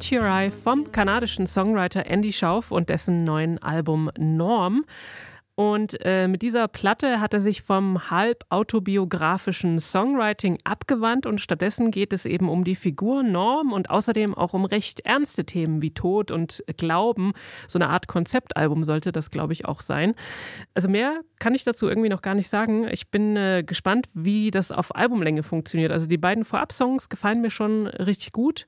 Catch 0.00 0.12
Your 0.12 0.22
Eye 0.22 0.50
vom 0.50 0.90
kanadischen 0.92 1.46
Songwriter 1.46 2.06
Andy 2.06 2.32
Schauf 2.32 2.70
und 2.70 2.88
dessen 2.88 3.22
neuen 3.22 3.58
Album 3.62 4.10
Norm. 4.18 4.86
Und 5.56 5.98
äh, 6.06 6.26
mit 6.26 6.40
dieser 6.40 6.68
Platte 6.68 7.20
hat 7.20 7.34
er 7.34 7.42
sich 7.42 7.60
vom 7.60 8.10
halb 8.10 8.44
autobiografischen 8.48 9.78
Songwriting 9.78 10.58
abgewandt 10.64 11.26
und 11.26 11.38
stattdessen 11.38 11.90
geht 11.90 12.14
es 12.14 12.24
eben 12.24 12.48
um 12.48 12.64
die 12.64 12.76
Figur 12.76 13.22
Norm 13.22 13.74
und 13.74 13.90
außerdem 13.90 14.34
auch 14.34 14.54
um 14.54 14.64
recht 14.64 15.00
ernste 15.00 15.44
Themen 15.44 15.82
wie 15.82 15.90
Tod 15.90 16.30
und 16.30 16.64
Glauben. 16.78 17.34
So 17.66 17.78
eine 17.78 17.90
Art 17.90 18.08
Konzeptalbum 18.08 18.84
sollte 18.84 19.12
das, 19.12 19.30
glaube 19.30 19.52
ich, 19.52 19.66
auch 19.66 19.82
sein. 19.82 20.14
Also 20.72 20.88
mehr 20.88 21.20
kann 21.40 21.54
ich 21.54 21.64
dazu 21.64 21.88
irgendwie 21.88 22.08
noch 22.08 22.22
gar 22.22 22.34
nicht 22.34 22.48
sagen. 22.48 22.88
Ich 22.90 23.10
bin 23.10 23.36
äh, 23.36 23.62
gespannt, 23.66 24.06
wie 24.14 24.50
das 24.50 24.72
auf 24.72 24.96
Albumlänge 24.96 25.42
funktioniert. 25.42 25.92
Also 25.92 26.06
die 26.06 26.16
beiden 26.16 26.46
Vorab-Songs 26.46 27.10
gefallen 27.10 27.42
mir 27.42 27.50
schon 27.50 27.86
richtig 27.86 28.32
gut. 28.32 28.66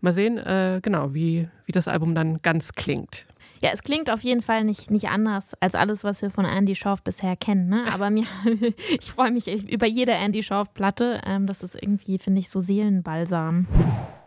Mal 0.00 0.12
sehen, 0.12 0.38
äh, 0.38 0.80
genau, 0.82 1.14
wie, 1.14 1.48
wie 1.66 1.72
das 1.72 1.88
Album 1.88 2.14
dann 2.14 2.40
ganz 2.42 2.72
klingt. 2.72 3.26
Ja, 3.62 3.70
es 3.72 3.82
klingt 3.82 4.10
auf 4.10 4.22
jeden 4.22 4.40
Fall 4.40 4.64
nicht, 4.64 4.90
nicht 4.90 5.08
anders 5.08 5.54
als 5.60 5.74
alles, 5.74 6.02
was 6.02 6.22
wir 6.22 6.30
von 6.30 6.46
Andy 6.46 6.74
Schauf 6.74 7.02
bisher 7.02 7.36
kennen. 7.36 7.68
Ne? 7.68 7.84
Aber 7.92 8.08
mir, 8.08 8.24
ich 8.98 9.10
freue 9.10 9.30
mich 9.30 9.70
über 9.70 9.86
jede 9.86 10.12
Andy 10.12 10.42
Schauf-Platte. 10.42 11.20
Ähm, 11.26 11.46
das 11.46 11.62
ist 11.62 11.80
irgendwie, 11.80 12.18
finde 12.18 12.40
ich, 12.40 12.48
so 12.48 12.60
Seelenbalsam. 12.60 13.66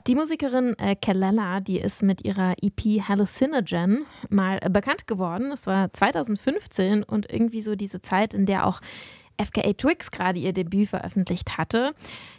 Die 0.05 0.15
Musikerin 0.15 0.77
äh, 0.77 0.95
Kellela, 0.95 1.61
die 1.61 1.79
ist 1.79 2.03
mit 2.03 2.25
ihrer 2.25 2.55
EP 2.61 3.07
Hallucinogen 3.07 4.05
mal 4.29 4.59
äh, 4.61 4.69
bekannt 4.69 5.07
geworden. 5.07 5.49
Das 5.49 5.65
war 5.65 5.91
2015 5.91 7.03
und 7.03 7.31
irgendwie 7.31 7.61
so 7.61 7.75
diese 7.75 8.01
Zeit, 8.01 8.33
in 8.33 8.45
der 8.45 8.67
auch 8.67 8.81
FKA 9.41 9.73
Twix 9.73 10.11
gerade 10.11 10.39
ihr 10.39 10.53
Debüt 10.53 10.89
veröffentlicht 10.89 11.57
hatte. 11.57 11.93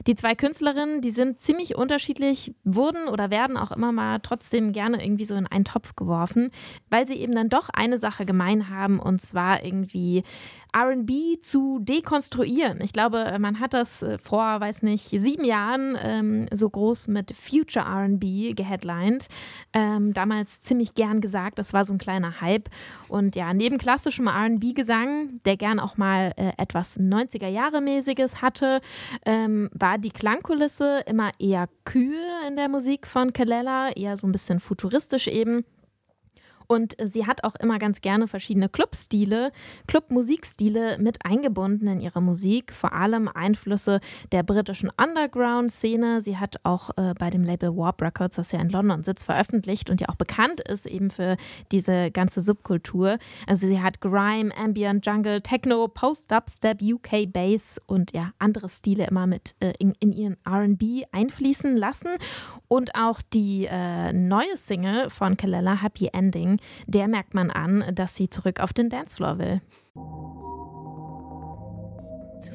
Die 0.06 0.14
zwei 0.14 0.34
Künstlerinnen, 0.34 1.00
die 1.00 1.10
sind 1.10 1.40
ziemlich 1.40 1.76
unterschiedlich, 1.76 2.54
wurden 2.64 3.08
oder 3.08 3.30
werden 3.30 3.56
auch 3.56 3.72
immer 3.72 3.92
mal 3.92 4.18
trotzdem 4.20 4.72
gerne 4.72 5.04
irgendwie 5.04 5.24
so 5.24 5.34
in 5.34 5.46
einen 5.46 5.64
Topf 5.64 5.96
geworfen, 5.96 6.50
weil 6.90 7.06
sie 7.06 7.14
eben 7.14 7.34
dann 7.34 7.48
doch 7.48 7.68
eine 7.68 7.98
Sache 7.98 8.24
gemein 8.24 8.68
haben 8.68 8.98
und 8.98 9.20
zwar 9.20 9.64
irgendwie 9.64 10.22
RB 10.74 11.40
zu 11.40 11.78
dekonstruieren. 11.78 12.80
Ich 12.80 12.92
glaube, 12.92 13.36
man 13.38 13.60
hat 13.60 13.74
das 13.74 14.02
äh, 14.02 14.18
vor, 14.18 14.60
weiß 14.60 14.82
nicht, 14.82 15.08
sieben 15.08 15.44
Jahren 15.44 15.96
ähm, 16.02 16.46
so 16.52 16.68
groß 16.68 17.08
mit 17.08 17.32
Future 17.32 17.86
RB 17.86 18.56
geheadlined. 18.56 19.28
Ähm, 19.72 20.12
damals 20.12 20.60
ziemlich 20.60 20.94
gern 20.94 21.20
gesagt, 21.20 21.58
das 21.58 21.72
war 21.72 21.84
so 21.84 21.92
ein 21.92 21.98
kleiner 21.98 22.40
Hype. 22.40 22.68
Und 23.08 23.36
ja, 23.36 23.54
neben 23.54 23.78
klassischem 23.78 24.26
RB-Gesang, 24.26 25.38
der 25.44 25.56
gern 25.56 25.78
auch 25.78 25.96
mal 25.96 26.32
äh, 26.36 26.52
etwas 26.56 26.98
90er-Jahre-mäßiges 26.98 28.42
hatte, 28.42 28.80
ähm, 29.24 29.70
war 29.72 29.98
die 29.98 30.10
Klangkulisse 30.10 31.04
immer 31.06 31.30
eher 31.38 31.68
kühl 31.84 32.18
in 32.48 32.56
der 32.56 32.68
Musik 32.68 33.06
von 33.06 33.32
Kalella, 33.32 33.90
eher 33.90 34.16
so 34.16 34.26
ein 34.26 34.32
bisschen 34.32 34.58
futuristisch 34.58 35.28
eben. 35.28 35.64
Und 36.66 36.96
sie 37.02 37.26
hat 37.26 37.44
auch 37.44 37.54
immer 37.56 37.78
ganz 37.78 38.00
gerne 38.00 38.28
verschiedene 38.28 38.68
Clubstile, 38.68 39.52
Clubmusikstile 39.86 40.98
mit 40.98 41.24
eingebunden 41.24 41.86
in 41.88 42.00
ihre 42.00 42.22
Musik, 42.22 42.72
vor 42.72 42.92
allem 42.92 43.28
Einflüsse 43.28 44.00
der 44.32 44.42
britischen 44.42 44.90
Underground-Szene. 44.96 46.22
Sie 46.22 46.38
hat 46.38 46.56
auch 46.62 46.90
äh, 46.96 47.14
bei 47.18 47.30
dem 47.30 47.44
Label 47.44 47.76
Warp 47.76 48.02
Records, 48.02 48.36
das 48.36 48.52
ja 48.52 48.60
in 48.60 48.70
London 48.70 49.02
sitzt, 49.02 49.24
veröffentlicht 49.24 49.90
und 49.90 50.00
ja 50.00 50.08
auch 50.08 50.16
bekannt 50.16 50.60
ist 50.60 50.86
eben 50.86 51.10
für 51.10 51.36
diese 51.72 52.10
ganze 52.10 52.42
Subkultur. 52.42 53.18
Also 53.46 53.66
sie 53.66 53.80
hat 53.80 54.00
Grime, 54.00 54.50
Ambient, 54.56 55.04
Jungle, 55.06 55.40
Techno, 55.40 55.88
Post-Dubstep, 55.88 56.80
UK 56.82 57.32
Bass 57.32 57.80
und 57.86 58.12
ja 58.12 58.32
andere 58.38 58.68
Stile 58.68 59.06
immer 59.06 59.26
mit 59.26 59.54
äh, 59.60 59.72
in, 59.78 59.94
in 60.00 60.12
ihren 60.12 60.36
R&B 60.44 61.04
einfließen 61.12 61.76
lassen. 61.76 62.10
Und 62.68 62.94
auch 62.94 63.20
die 63.22 63.68
äh, 63.70 64.12
neue 64.12 64.56
Single 64.56 65.10
von 65.10 65.36
Kalella, 65.36 65.80
Happy 65.82 66.08
Ending, 66.12 66.53
der 66.86 67.08
merkt 67.08 67.34
man 67.34 67.50
an, 67.50 67.84
dass 67.94 68.16
sie 68.16 68.28
zurück 68.28 68.60
auf 68.60 68.72
den 68.72 68.90
Dancefloor 68.90 69.38
will. 69.38 69.60
Too 72.40 72.54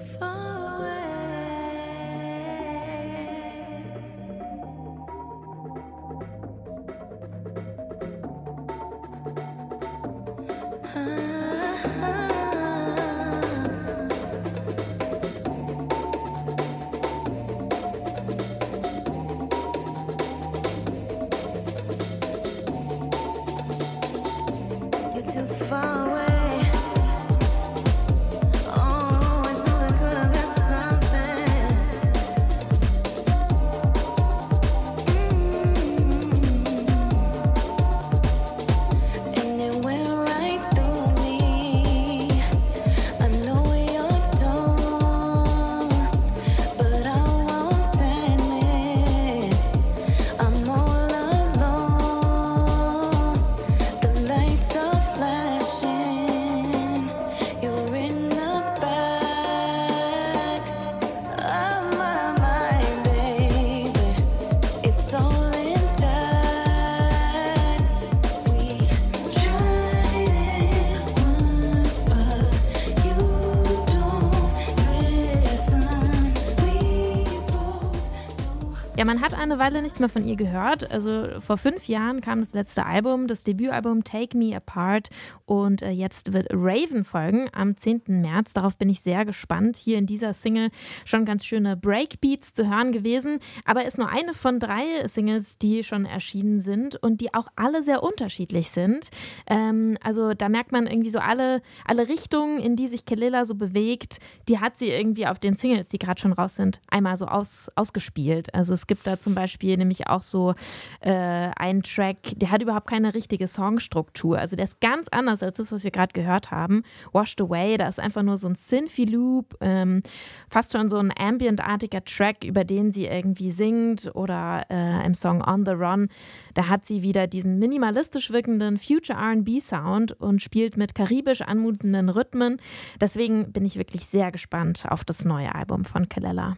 eine 79.59 79.73
Weile 79.73 79.81
nichts 79.81 79.99
mehr 79.99 80.09
von 80.09 80.25
ihr 80.25 80.35
gehört. 80.35 80.89
Also 80.89 81.27
vor 81.41 81.57
fünf 81.57 81.87
Jahren 81.87 82.21
kam 82.21 82.39
das 82.39 82.53
letzte 82.53 82.85
Album, 82.85 83.27
das 83.27 83.43
Debütalbum 83.43 84.03
Take 84.03 84.37
Me 84.37 84.55
Apart. 84.55 85.09
Und 85.45 85.81
äh, 85.81 85.89
jetzt 85.89 86.31
wird 86.31 86.47
Raven 86.51 87.03
folgen 87.03 87.49
am 87.51 87.75
10. 87.75 88.03
März. 88.07 88.53
Darauf 88.53 88.77
bin 88.77 88.89
ich 88.89 89.01
sehr 89.01 89.25
gespannt. 89.25 89.75
Hier 89.75 89.97
in 89.97 90.05
dieser 90.05 90.33
Single 90.33 90.69
schon 91.03 91.25
ganz 91.25 91.45
schöne 91.45 91.75
Breakbeats 91.75 92.53
zu 92.53 92.69
hören 92.69 92.91
gewesen. 92.91 93.39
Aber 93.65 93.85
ist 93.85 93.97
nur 93.97 94.09
eine 94.09 94.33
von 94.33 94.59
drei 94.59 95.07
Singles, 95.07 95.57
die 95.57 95.83
schon 95.83 96.05
erschienen 96.05 96.61
sind 96.61 96.95
und 96.95 97.19
die 97.19 97.33
auch 97.33 97.47
alle 97.55 97.83
sehr 97.83 98.01
unterschiedlich 98.01 98.71
sind. 98.71 99.09
Ähm, 99.47 99.97
also 100.01 100.33
da 100.33 100.47
merkt 100.47 100.71
man 100.71 100.87
irgendwie 100.87 101.09
so 101.09 101.19
alle, 101.19 101.61
alle 101.85 102.07
Richtungen, 102.07 102.59
in 102.59 102.75
die 102.75 102.87
sich 102.87 103.05
Kelilla 103.05 103.45
so 103.45 103.55
bewegt, 103.55 104.19
die 104.47 104.59
hat 104.59 104.77
sie 104.77 104.89
irgendwie 104.89 105.27
auf 105.27 105.39
den 105.39 105.55
Singles, 105.55 105.89
die 105.89 105.99
gerade 105.99 106.21
schon 106.21 106.33
raus 106.33 106.55
sind, 106.55 106.79
einmal 106.89 107.17
so 107.17 107.25
aus, 107.25 107.69
ausgespielt. 107.75 108.53
Also 108.53 108.73
es 108.73 108.87
gibt 108.87 109.05
da 109.05 109.19
zum 109.19 109.35
Beispiel 109.35 109.48
nämlich 109.61 110.07
auch 110.07 110.21
so 110.21 110.53
äh, 111.01 111.11
einen 111.11 111.83
Track, 111.83 112.17
der 112.35 112.51
hat 112.51 112.61
überhaupt 112.61 112.87
keine 112.87 113.13
richtige 113.13 113.47
Songstruktur. 113.47 114.37
Also 114.37 114.55
der 114.55 114.65
ist 114.65 114.81
ganz 114.81 115.07
anders 115.09 115.43
als 115.43 115.57
das, 115.57 115.71
was 115.71 115.83
wir 115.83 115.91
gerade 115.91 116.13
gehört 116.13 116.51
haben. 116.51 116.83
Washed 117.11 117.41
Away, 117.41 117.77
da 117.77 117.87
ist 117.87 117.99
einfach 117.99 118.23
nur 118.23 118.37
so 118.37 118.47
ein 118.47 118.55
Synthy-Loop, 118.55 119.57
ähm, 119.61 120.03
fast 120.49 120.71
schon 120.71 120.89
so 120.89 120.97
ein 120.97 121.11
ambientartiger 121.17 122.03
Track, 122.03 122.43
über 122.43 122.63
den 122.63 122.91
sie 122.91 123.05
irgendwie 123.05 123.51
singt 123.51 124.11
oder 124.15 124.65
äh, 124.69 125.05
im 125.05 125.13
Song 125.13 125.41
On 125.45 125.65
the 125.65 125.71
Run. 125.71 126.09
Da 126.53 126.67
hat 126.67 126.85
sie 126.85 127.01
wieder 127.01 127.27
diesen 127.27 127.59
minimalistisch 127.59 128.31
wirkenden 128.31 128.77
Future 128.77 129.17
RB-Sound 129.19 130.13
und 130.13 130.41
spielt 130.41 130.77
mit 130.77 130.95
karibisch 130.95 131.41
anmutenden 131.41 132.09
Rhythmen. 132.09 132.57
Deswegen 132.99 133.51
bin 133.51 133.65
ich 133.65 133.77
wirklich 133.77 134.05
sehr 134.05 134.31
gespannt 134.31 134.85
auf 134.89 135.03
das 135.03 135.25
neue 135.25 135.53
Album 135.55 135.85
von 135.85 136.09
Kalella. 136.09 136.57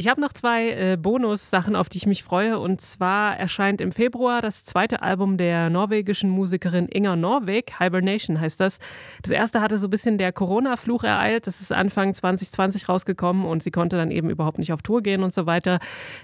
Ich 0.00 0.08
habe 0.08 0.18
noch 0.18 0.32
zwei 0.32 0.70
äh, 0.70 0.96
Bonus-Sachen, 0.96 1.76
auf 1.76 1.90
die 1.90 1.98
ich 1.98 2.06
mich 2.06 2.22
freue. 2.22 2.58
Und 2.58 2.80
zwar 2.80 3.36
erscheint 3.36 3.82
im 3.82 3.92
Februar 3.92 4.40
das 4.40 4.64
zweite 4.64 5.02
Album 5.02 5.36
der 5.36 5.68
norwegischen 5.68 6.30
Musikerin 6.30 6.88
Inger 6.88 7.16
Norweg. 7.16 7.78
Hibernation 7.78 8.40
heißt 8.40 8.60
das. 8.60 8.78
Das 9.20 9.30
erste 9.30 9.60
hatte 9.60 9.76
so 9.76 9.88
ein 9.88 9.90
bisschen 9.90 10.16
der 10.16 10.32
Corona-Fluch 10.32 11.04
ereilt. 11.04 11.46
Das 11.46 11.60
ist 11.60 11.70
Anfang 11.70 12.14
2020 12.14 12.88
rausgekommen 12.88 13.44
und 13.44 13.62
sie 13.62 13.70
konnte 13.70 13.98
dann 13.98 14.10
eben 14.10 14.30
überhaupt 14.30 14.56
nicht 14.56 14.72
auf 14.72 14.80
Tour 14.80 15.02
gehen 15.02 15.22
und 15.22 15.34
so 15.34 15.44
weiter. 15.44 15.80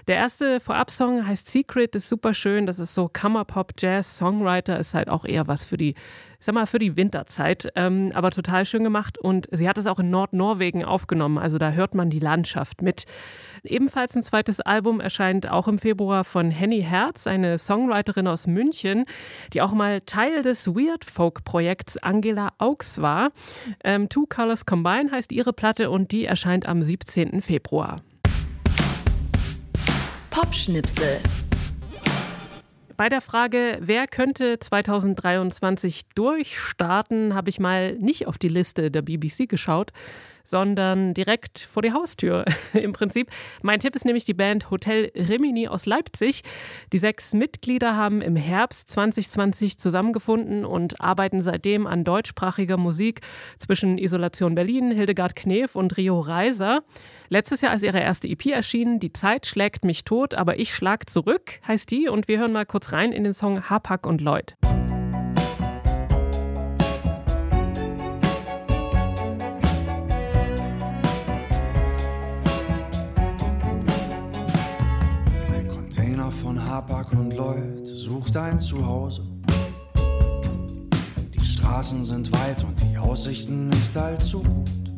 Der 0.07 0.15
erste 0.15 0.59
Vorab-Song 0.59 1.27
heißt 1.27 1.47
Secret, 1.47 1.95
ist 1.95 2.09
super 2.09 2.33
schön. 2.33 2.65
Das 2.65 2.79
ist 2.79 2.95
so 2.95 3.07
Kammerpop, 3.07 3.73
Jazz, 3.77 4.17
Songwriter, 4.17 4.79
ist 4.79 4.95
halt 4.95 5.07
auch 5.07 5.23
eher 5.23 5.47
was 5.47 5.65
für 5.65 5.77
die 5.77 5.93
ich 6.39 6.45
sag 6.45 6.53
mal, 6.53 6.67
für 6.67 6.77
die 6.77 6.95
Winterzeit, 6.95 7.71
ähm, 7.75 8.11
aber 8.13 8.29
total 8.29 8.65
schön 8.65 8.83
gemacht. 8.83 9.17
Und 9.17 9.47
sie 9.51 9.67
hat 9.67 9.77
es 9.77 9.87
auch 9.87 9.97
in 9.97 10.11
Nordnorwegen 10.11 10.85
aufgenommen, 10.85 11.39
also 11.39 11.57
da 11.57 11.71
hört 11.71 11.95
man 11.95 12.09
die 12.09 12.19
Landschaft 12.19 12.81
mit. 12.83 13.05
Ebenfalls 13.67 14.15
ein 14.15 14.23
zweites 14.23 14.61
Album 14.61 14.99
erscheint 14.99 15.49
auch 15.49 15.67
im 15.67 15.77
Februar 15.77 16.23
von 16.23 16.51
Henny 16.51 16.81
Herz, 16.81 17.27
eine 17.27 17.57
Songwriterin 17.57 18.27
aus 18.27 18.47
München, 18.47 19.05
die 19.53 19.61
auch 19.61 19.73
mal 19.73 20.01
Teil 20.01 20.41
des 20.41 20.67
Weird 20.67 21.05
Folk 21.05 21.43
Projekts 21.43 21.97
Angela 21.97 22.49
Augs 22.57 23.01
war. 23.01 23.31
Ähm, 23.83 24.09
Two 24.09 24.25
Colors 24.27 24.65
Combine 24.65 25.11
heißt 25.11 25.31
ihre 25.31 25.53
Platte 25.53 25.89
und 25.89 26.11
die 26.11 26.25
erscheint 26.25 26.65
am 26.65 26.81
17. 26.81 27.41
Februar. 27.41 28.01
Popschnipsel. 30.29 31.19
Bei 32.95 33.09
der 33.09 33.21
Frage, 33.21 33.77
wer 33.79 34.07
könnte 34.07 34.57
2023 34.59 36.09
durchstarten, 36.15 37.35
habe 37.35 37.49
ich 37.49 37.59
mal 37.59 37.93
nicht 37.95 38.25
auf 38.25 38.39
die 38.39 38.47
Liste 38.47 38.89
der 38.89 39.03
BBC 39.03 39.47
geschaut, 39.47 39.91
sondern 40.47 41.13
direkt 41.13 41.59
vor 41.59 41.81
die 41.81 41.93
Haustür 41.93 42.45
im 42.73 42.93
Prinzip. 42.93 43.29
Mein 43.61 43.79
Tipp 43.79 43.95
ist 43.95 44.05
nämlich 44.05 44.25
die 44.25 44.33
Band 44.33 44.71
Hotel 44.71 45.11
Rimini 45.15 45.67
aus 45.67 45.85
Leipzig. 45.85 46.43
Die 46.93 46.97
sechs 46.97 47.33
Mitglieder 47.33 47.95
haben 47.95 48.21
im 48.21 48.35
Herbst 48.35 48.89
2020 48.91 49.77
zusammengefunden 49.77 50.65
und 50.65 51.01
arbeiten 51.01 51.41
seitdem 51.41 51.87
an 51.87 52.03
deutschsprachiger 52.03 52.77
Musik 52.77 53.21
zwischen 53.57 53.97
Isolation 53.97 54.55
Berlin, 54.55 54.91
Hildegard 54.91 55.35
Knef 55.35 55.75
und 55.75 55.97
Rio 55.97 56.19
Reiser. 56.19 56.83
Letztes 57.29 57.61
Jahr 57.61 57.73
ist 57.73 57.83
ihre 57.83 57.99
erste 57.99 58.27
EP 58.27 58.45
erschienen, 58.47 58.99
Die 58.99 59.11
Zeit 59.11 59.45
schlägt 59.45 59.83
mich 59.83 60.05
tot, 60.05 60.33
aber 60.33 60.59
ich 60.59 60.73
schlag 60.73 61.09
zurück, 61.09 61.59
heißt 61.67 61.91
die. 61.91 62.07
Und 62.07 62.27
wir 62.27 62.39
hören 62.39 62.53
mal 62.53 62.65
kurz 62.65 62.93
rein 62.93 63.11
in 63.11 63.23
den 63.23 63.33
Song 63.33 63.69
Hapak 63.69 64.05
und 64.05 64.21
Lloyd. 64.21 64.55
Hapag 76.77 77.11
und 77.13 77.33
Lloyd 77.33 77.87
sucht 77.87 78.37
ein 78.37 78.61
Zuhause. 78.61 79.23
Die 81.33 81.43
Straßen 81.43 82.03
sind 82.03 82.31
weit 82.31 82.63
und 82.63 82.79
die 82.79 82.99
Aussichten 82.99 83.69
nicht 83.69 83.97
allzu 83.97 84.43
gut. 84.43 84.91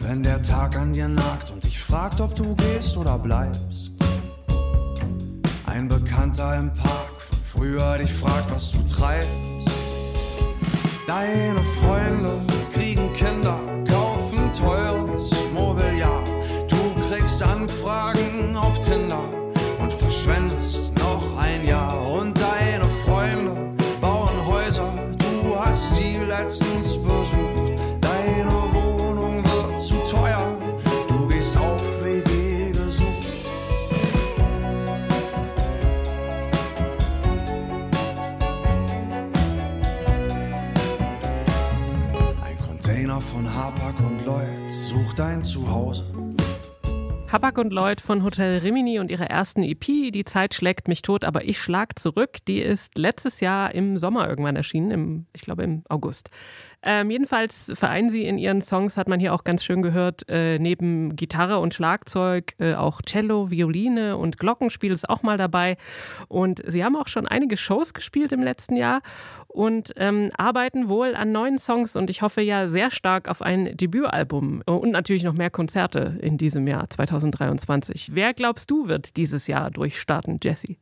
Wenn 0.00 0.22
der 0.22 0.40
Tag 0.40 0.78
an 0.78 0.94
dir 0.94 1.06
nagt 1.06 1.50
und 1.50 1.62
dich 1.62 1.78
fragt, 1.78 2.22
ob 2.22 2.34
du 2.34 2.54
gehst 2.54 2.96
oder 2.96 3.18
bleibst. 3.18 3.90
Ein 5.66 5.86
Bekannter 5.86 6.56
im 6.56 6.72
Park 6.72 7.20
von 7.20 7.38
früher 7.44 7.98
dich 7.98 8.10
fragt, 8.10 8.50
was 8.50 8.72
du 8.72 8.78
treibst. 8.84 9.68
Deine 11.06 11.62
Freunde 11.78 12.40
kriegen 12.72 13.12
Kinder, 13.12 13.59
hast 25.70 25.96
sie 25.96 26.16
letztens 26.16 26.98
besucht. 26.98 27.78
Deine 28.00 28.52
Wohnung 28.74 29.44
wird 29.44 29.80
zu 29.80 29.94
teuer, 30.10 30.58
du 31.08 31.28
gehst 31.28 31.56
auf 31.56 31.82
WG 32.02 32.72
gesucht. 32.72 33.08
Ein 42.44 42.58
Container 42.66 43.20
von 43.20 43.54
Hapag 43.54 43.94
und 44.00 44.24
Lloyd 44.26 44.70
sucht 44.70 45.20
ein 45.20 45.44
Zuhause. 45.44 46.09
Habak 47.32 47.58
und 47.58 47.72
Lloyd 47.72 48.00
von 48.00 48.24
Hotel 48.24 48.58
Rimini 48.58 48.98
und 48.98 49.08
ihrer 49.08 49.30
ersten 49.30 49.62
EP, 49.62 50.10
Die 50.10 50.24
Zeit 50.24 50.52
schlägt 50.52 50.88
mich 50.88 51.02
tot, 51.02 51.24
aber 51.24 51.44
ich 51.44 51.60
schlag 51.60 51.96
zurück. 51.96 52.38
Die 52.48 52.60
ist 52.60 52.98
letztes 52.98 53.38
Jahr 53.38 53.72
im 53.72 53.98
Sommer 53.98 54.28
irgendwann 54.28 54.56
erschienen, 54.56 54.90
im, 54.90 55.26
ich 55.32 55.42
glaube 55.42 55.62
im 55.62 55.84
August. 55.88 56.30
Ähm, 56.82 57.10
jedenfalls 57.10 57.72
vereinen 57.74 58.08
sie 58.08 58.24
in 58.24 58.38
ihren 58.38 58.62
Songs, 58.62 58.96
hat 58.96 59.06
man 59.06 59.20
hier 59.20 59.34
auch 59.34 59.44
ganz 59.44 59.62
schön 59.62 59.82
gehört, 59.82 60.26
äh, 60.28 60.58
neben 60.58 61.14
Gitarre 61.14 61.58
und 61.58 61.74
Schlagzeug 61.74 62.54
äh, 62.58 62.74
auch 62.74 63.02
Cello, 63.02 63.50
Violine 63.50 64.16
und 64.16 64.38
Glockenspiel 64.38 64.90
ist 64.90 65.08
auch 65.08 65.22
mal 65.22 65.36
dabei. 65.36 65.76
Und 66.28 66.62
sie 66.66 66.82
haben 66.82 66.96
auch 66.96 67.08
schon 67.08 67.28
einige 67.28 67.58
Shows 67.58 67.92
gespielt 67.92 68.32
im 68.32 68.42
letzten 68.42 68.76
Jahr 68.76 69.02
und 69.46 69.92
ähm, 69.96 70.30
arbeiten 70.38 70.88
wohl 70.88 71.14
an 71.14 71.32
neuen 71.32 71.58
Songs 71.58 71.96
und 71.96 72.08
ich 72.08 72.22
hoffe 72.22 72.40
ja 72.40 72.66
sehr 72.66 72.90
stark 72.90 73.28
auf 73.28 73.42
ein 73.42 73.76
Debütalbum 73.76 74.62
und 74.64 74.90
natürlich 74.90 75.24
noch 75.24 75.34
mehr 75.34 75.50
Konzerte 75.50 76.18
in 76.22 76.38
diesem 76.38 76.66
Jahr 76.66 76.88
2023. 76.88 78.12
Wer 78.14 78.32
glaubst 78.32 78.70
du 78.70 78.88
wird 78.88 79.16
dieses 79.16 79.48
Jahr 79.48 79.70
durchstarten, 79.70 80.38
Jessie? 80.42 80.78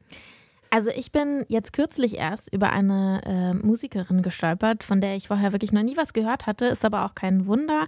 Also 0.70 0.90
ich 0.90 1.12
bin 1.12 1.44
jetzt 1.48 1.72
kürzlich 1.72 2.16
erst 2.16 2.52
über 2.52 2.70
eine 2.70 3.20
äh, 3.24 3.54
Musikerin 3.54 4.22
gestolpert, 4.22 4.82
von 4.82 5.00
der 5.00 5.16
ich 5.16 5.28
vorher 5.28 5.52
wirklich 5.52 5.72
noch 5.72 5.82
nie 5.82 5.96
was 5.96 6.12
gehört 6.12 6.46
hatte, 6.46 6.66
ist 6.66 6.84
aber 6.84 7.04
auch 7.04 7.14
kein 7.14 7.46
Wunder, 7.46 7.86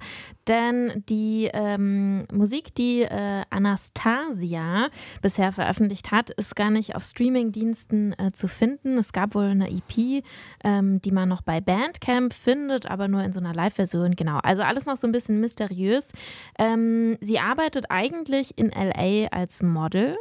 denn 0.49 1.05
die 1.09 1.51
ähm, 1.53 2.25
Musik, 2.33 2.75
die 2.75 3.03
äh, 3.03 3.43
Anastasia 3.51 4.89
bisher 5.21 5.53
veröffentlicht 5.53 6.11
hat, 6.11 6.31
ist 6.31 6.57
gar 6.57 6.71
nicht 6.71 6.97
auf 6.97 7.03
Streamingdiensten 7.03 8.19
äh, 8.19 8.33
zu 8.33 8.49
finden. 8.49 8.99
Es 8.99 9.13
gab 9.13 9.35
wohl 9.35 9.45
eine 9.45 9.71
EP, 9.71 10.25
ähm, 10.65 11.03
die 11.03 11.13
man 11.13 11.29
noch 11.29 11.43
bei 11.43 11.61
Bandcamp 11.61 12.33
findet, 12.33 12.91
aber 12.91 13.09
nur 13.09 13.23
in 13.23 13.33
so 13.33 13.41
einer 13.41 13.55
Live-Version, 13.55 14.17
genau. 14.17 14.39
Also 14.43 14.63
alles 14.63 14.87
noch 14.87 14.97
so 14.97 15.07
ein 15.07 15.13
bisschen 15.13 15.41
mysteriös. 15.41 16.13
Ähm, 16.59 17.19
sie 17.21 17.39
arbeitet 17.39 17.87
eigentlich 17.91 18.57
in 18.57 18.71
LA 18.71 19.29
als 19.29 19.63
Model 19.63 20.17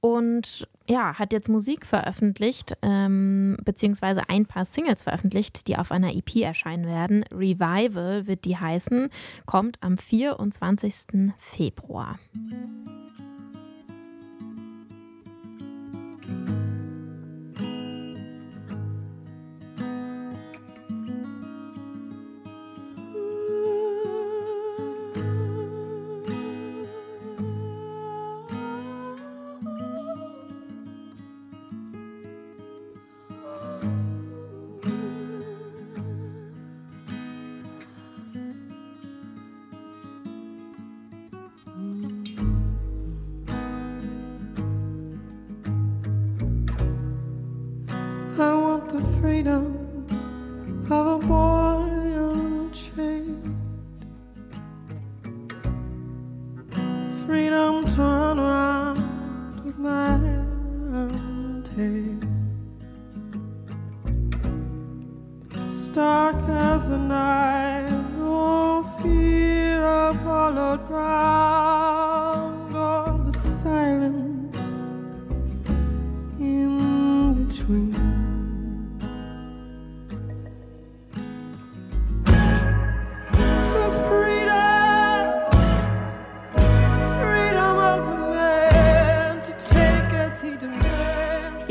und 0.00 0.66
ja, 0.90 1.14
hat 1.14 1.32
jetzt 1.32 1.48
Musik 1.48 1.86
veröffentlicht, 1.86 2.76
ähm, 2.82 3.56
beziehungsweise 3.64 4.28
ein 4.28 4.46
paar 4.46 4.64
Singles 4.64 5.02
veröffentlicht, 5.02 5.68
die 5.68 5.76
auf 5.76 5.92
einer 5.92 6.12
EP 6.14 6.36
erscheinen 6.36 6.86
werden. 6.86 7.24
Revival 7.30 8.26
wird 8.26 8.44
die 8.44 8.56
heißen, 8.56 9.08
kommt 9.46 9.78
am 9.82 9.96
24. 9.96 11.32
Februar. 11.38 12.18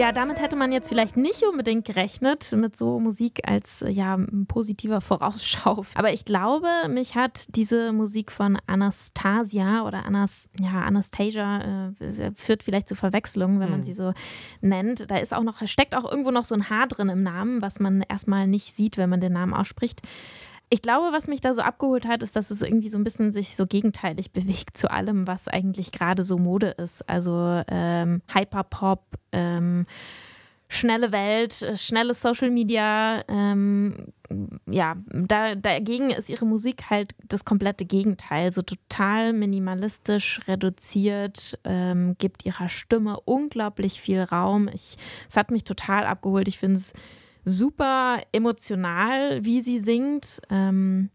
Ja, 0.10 0.14
damit 0.14 0.42
hätte 0.42 0.56
man 0.56 0.72
jetzt 0.72 0.88
vielleicht 0.90 1.18
nicht 1.18 1.44
unbedingt 1.44 1.86
gerechnet, 1.86 2.52
mit 2.54 2.76
so 2.76 3.00
Musik 3.00 3.48
als 3.48 3.84
äh, 3.84 3.92
ja, 3.92 4.18
positiver 4.48 5.02
Vorausschau. 5.02 5.86
Aber 5.94 6.12
ich 6.12 6.26
glaube, 6.26 6.68
mich 6.90 7.14
hat 7.14 7.46
diese 7.56 7.94
Musik 7.94 8.32
von 8.32 8.58
Anastasia 8.66 9.86
oder 9.86 10.08
Anas, 10.08 10.50
ja, 10.60 10.82
Anastasia 10.82 11.92
äh, 12.00 12.32
führt 12.36 12.64
vielleicht 12.64 12.90
zu 12.90 12.96
Verwechslungen, 12.96 13.60
wenn 13.60 13.70
man 13.70 13.82
Hm. 13.82 13.84
sie 13.86 13.94
so 13.94 14.14
nennt. 14.62 15.12
Da 15.12 15.18
ist 15.18 15.32
auch 15.32 15.44
noch, 15.44 15.62
steckt 15.68 15.94
auch 15.94 16.10
irgendwo 16.10 16.32
noch 16.32 16.44
so 16.46 16.56
ein 16.56 16.72
Haar 16.72 16.88
drin 16.88 17.10
im 17.10 17.22
Namen, 17.22 17.62
was 17.62 17.80
man 17.80 18.04
erstmal 18.10 18.48
nicht 18.48 18.74
sieht, 18.76 18.98
wenn 18.98 19.12
man 19.12 19.22
den 19.22 19.34
Namen 19.34 19.54
ausspricht. 19.54 20.02
Ich 20.72 20.82
glaube, 20.84 21.12
was 21.12 21.28
mich 21.28 21.42
da 21.42 21.54
so 21.56 21.62
abgeholt 21.62 22.08
hat, 22.08 22.22
ist, 22.22 22.36
dass 22.36 22.52
es 22.52 22.62
irgendwie 22.62 22.90
so 22.90 22.98
ein 22.98 23.04
bisschen 23.04 23.32
sich 23.32 23.56
so 23.56 23.66
gegenteilig 23.66 24.32
bewegt 24.32 24.78
zu 24.78 24.92
allem, 24.92 25.26
was 25.26 25.48
eigentlich 25.48 25.92
gerade 25.92 26.24
so 26.24 26.38
Mode 26.38 26.68
ist. 26.68 27.08
Also 27.10 27.64
ähm, 27.68 28.22
Hyperpop, 28.32 29.02
ähm, 29.32 29.88
schnelle 30.68 31.12
Welt, 31.12 31.64
äh, 31.64 31.76
schnelle 31.76 32.14
Social 32.14 32.52
Media. 32.52 33.24
Ähm, 33.28 34.14
ja, 34.68 34.96
da, 35.12 35.56
dagegen 35.56 36.12
ist 36.12 36.30
ihre 36.30 36.46
Musik 36.46 36.92
halt 36.92 37.16
das 37.28 37.44
komplette 37.44 37.86
Gegenteil. 37.86 38.52
So 38.52 38.62
total 38.62 39.34
minimalistisch 39.34 40.40
reduziert, 40.48 41.58
ähm, 41.64 42.16
gibt 42.20 42.46
ihrer 42.46 42.70
Stimme 42.70 43.20
unglaublich 43.26 44.00
viel 44.00 44.22
Raum. 44.22 44.70
Ich, 44.72 44.98
es 45.28 45.36
hat 45.36 45.50
mich 45.50 45.64
total 45.64 46.06
abgeholt. 46.06 46.48
Ich 46.48 46.60
finde 46.60 46.78
es 46.78 46.94
super 47.46 48.22
emotional, 48.32 49.44
wie 49.44 49.62
sie 49.62 49.80
singt. 49.80 50.42
Ähm, 50.50 51.10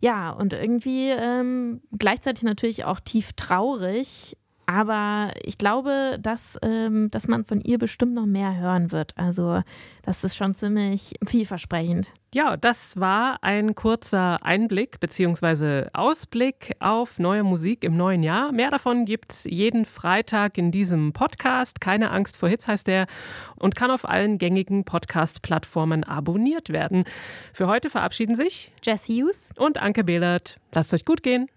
ja, 0.00 0.30
und 0.30 0.52
irgendwie 0.52 1.10
ähm, 1.10 1.80
gleichzeitig 1.96 2.42
natürlich 2.42 2.84
auch 2.84 3.00
tief 3.00 3.32
traurig. 3.32 4.36
Aber 4.66 5.32
ich 5.42 5.58
glaube, 5.58 6.18
dass, 6.20 6.58
ähm, 6.62 7.10
dass 7.10 7.28
man 7.28 7.44
von 7.44 7.60
ihr 7.60 7.78
bestimmt 7.78 8.14
noch 8.14 8.26
mehr 8.26 8.56
hören 8.56 8.92
wird. 8.92 9.16
Also, 9.16 9.62
das 10.02 10.24
ist 10.24 10.36
schon 10.36 10.54
ziemlich 10.54 11.14
vielversprechend. 11.26 12.12
Ja, 12.34 12.56
das 12.56 12.98
war 12.98 13.38
ein 13.42 13.76
kurzer 13.76 14.44
Einblick 14.44 14.98
bzw. 14.98 15.86
Ausblick 15.92 16.74
auf 16.80 17.20
neue 17.20 17.44
Musik 17.44 17.84
im 17.84 17.96
neuen 17.96 18.24
Jahr. 18.24 18.50
Mehr 18.50 18.70
davon 18.70 19.04
gibt's 19.04 19.44
jeden 19.44 19.84
Freitag 19.84 20.58
in 20.58 20.72
diesem 20.72 21.12
Podcast. 21.12 21.80
Keine 21.80 22.10
Angst 22.10 22.36
vor 22.36 22.48
Hits 22.48 22.66
heißt 22.66 22.88
der 22.88 23.06
und 23.54 23.76
kann 23.76 23.92
auf 23.92 24.08
allen 24.08 24.38
gängigen 24.38 24.84
Podcast-Plattformen 24.84 26.02
abonniert 26.02 26.70
werden. 26.70 27.04
Für 27.52 27.68
heute 27.68 27.88
verabschieden 27.88 28.34
sich 28.34 28.72
Jesse 28.82 29.12
Hughes, 29.12 29.50
und 29.56 29.78
Anke 29.78 30.02
Behlert. 30.02 30.58
Lasst 30.72 30.92
euch 30.92 31.04
gut 31.04 31.22
gehen. 31.22 31.48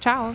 ciao. 0.00 0.34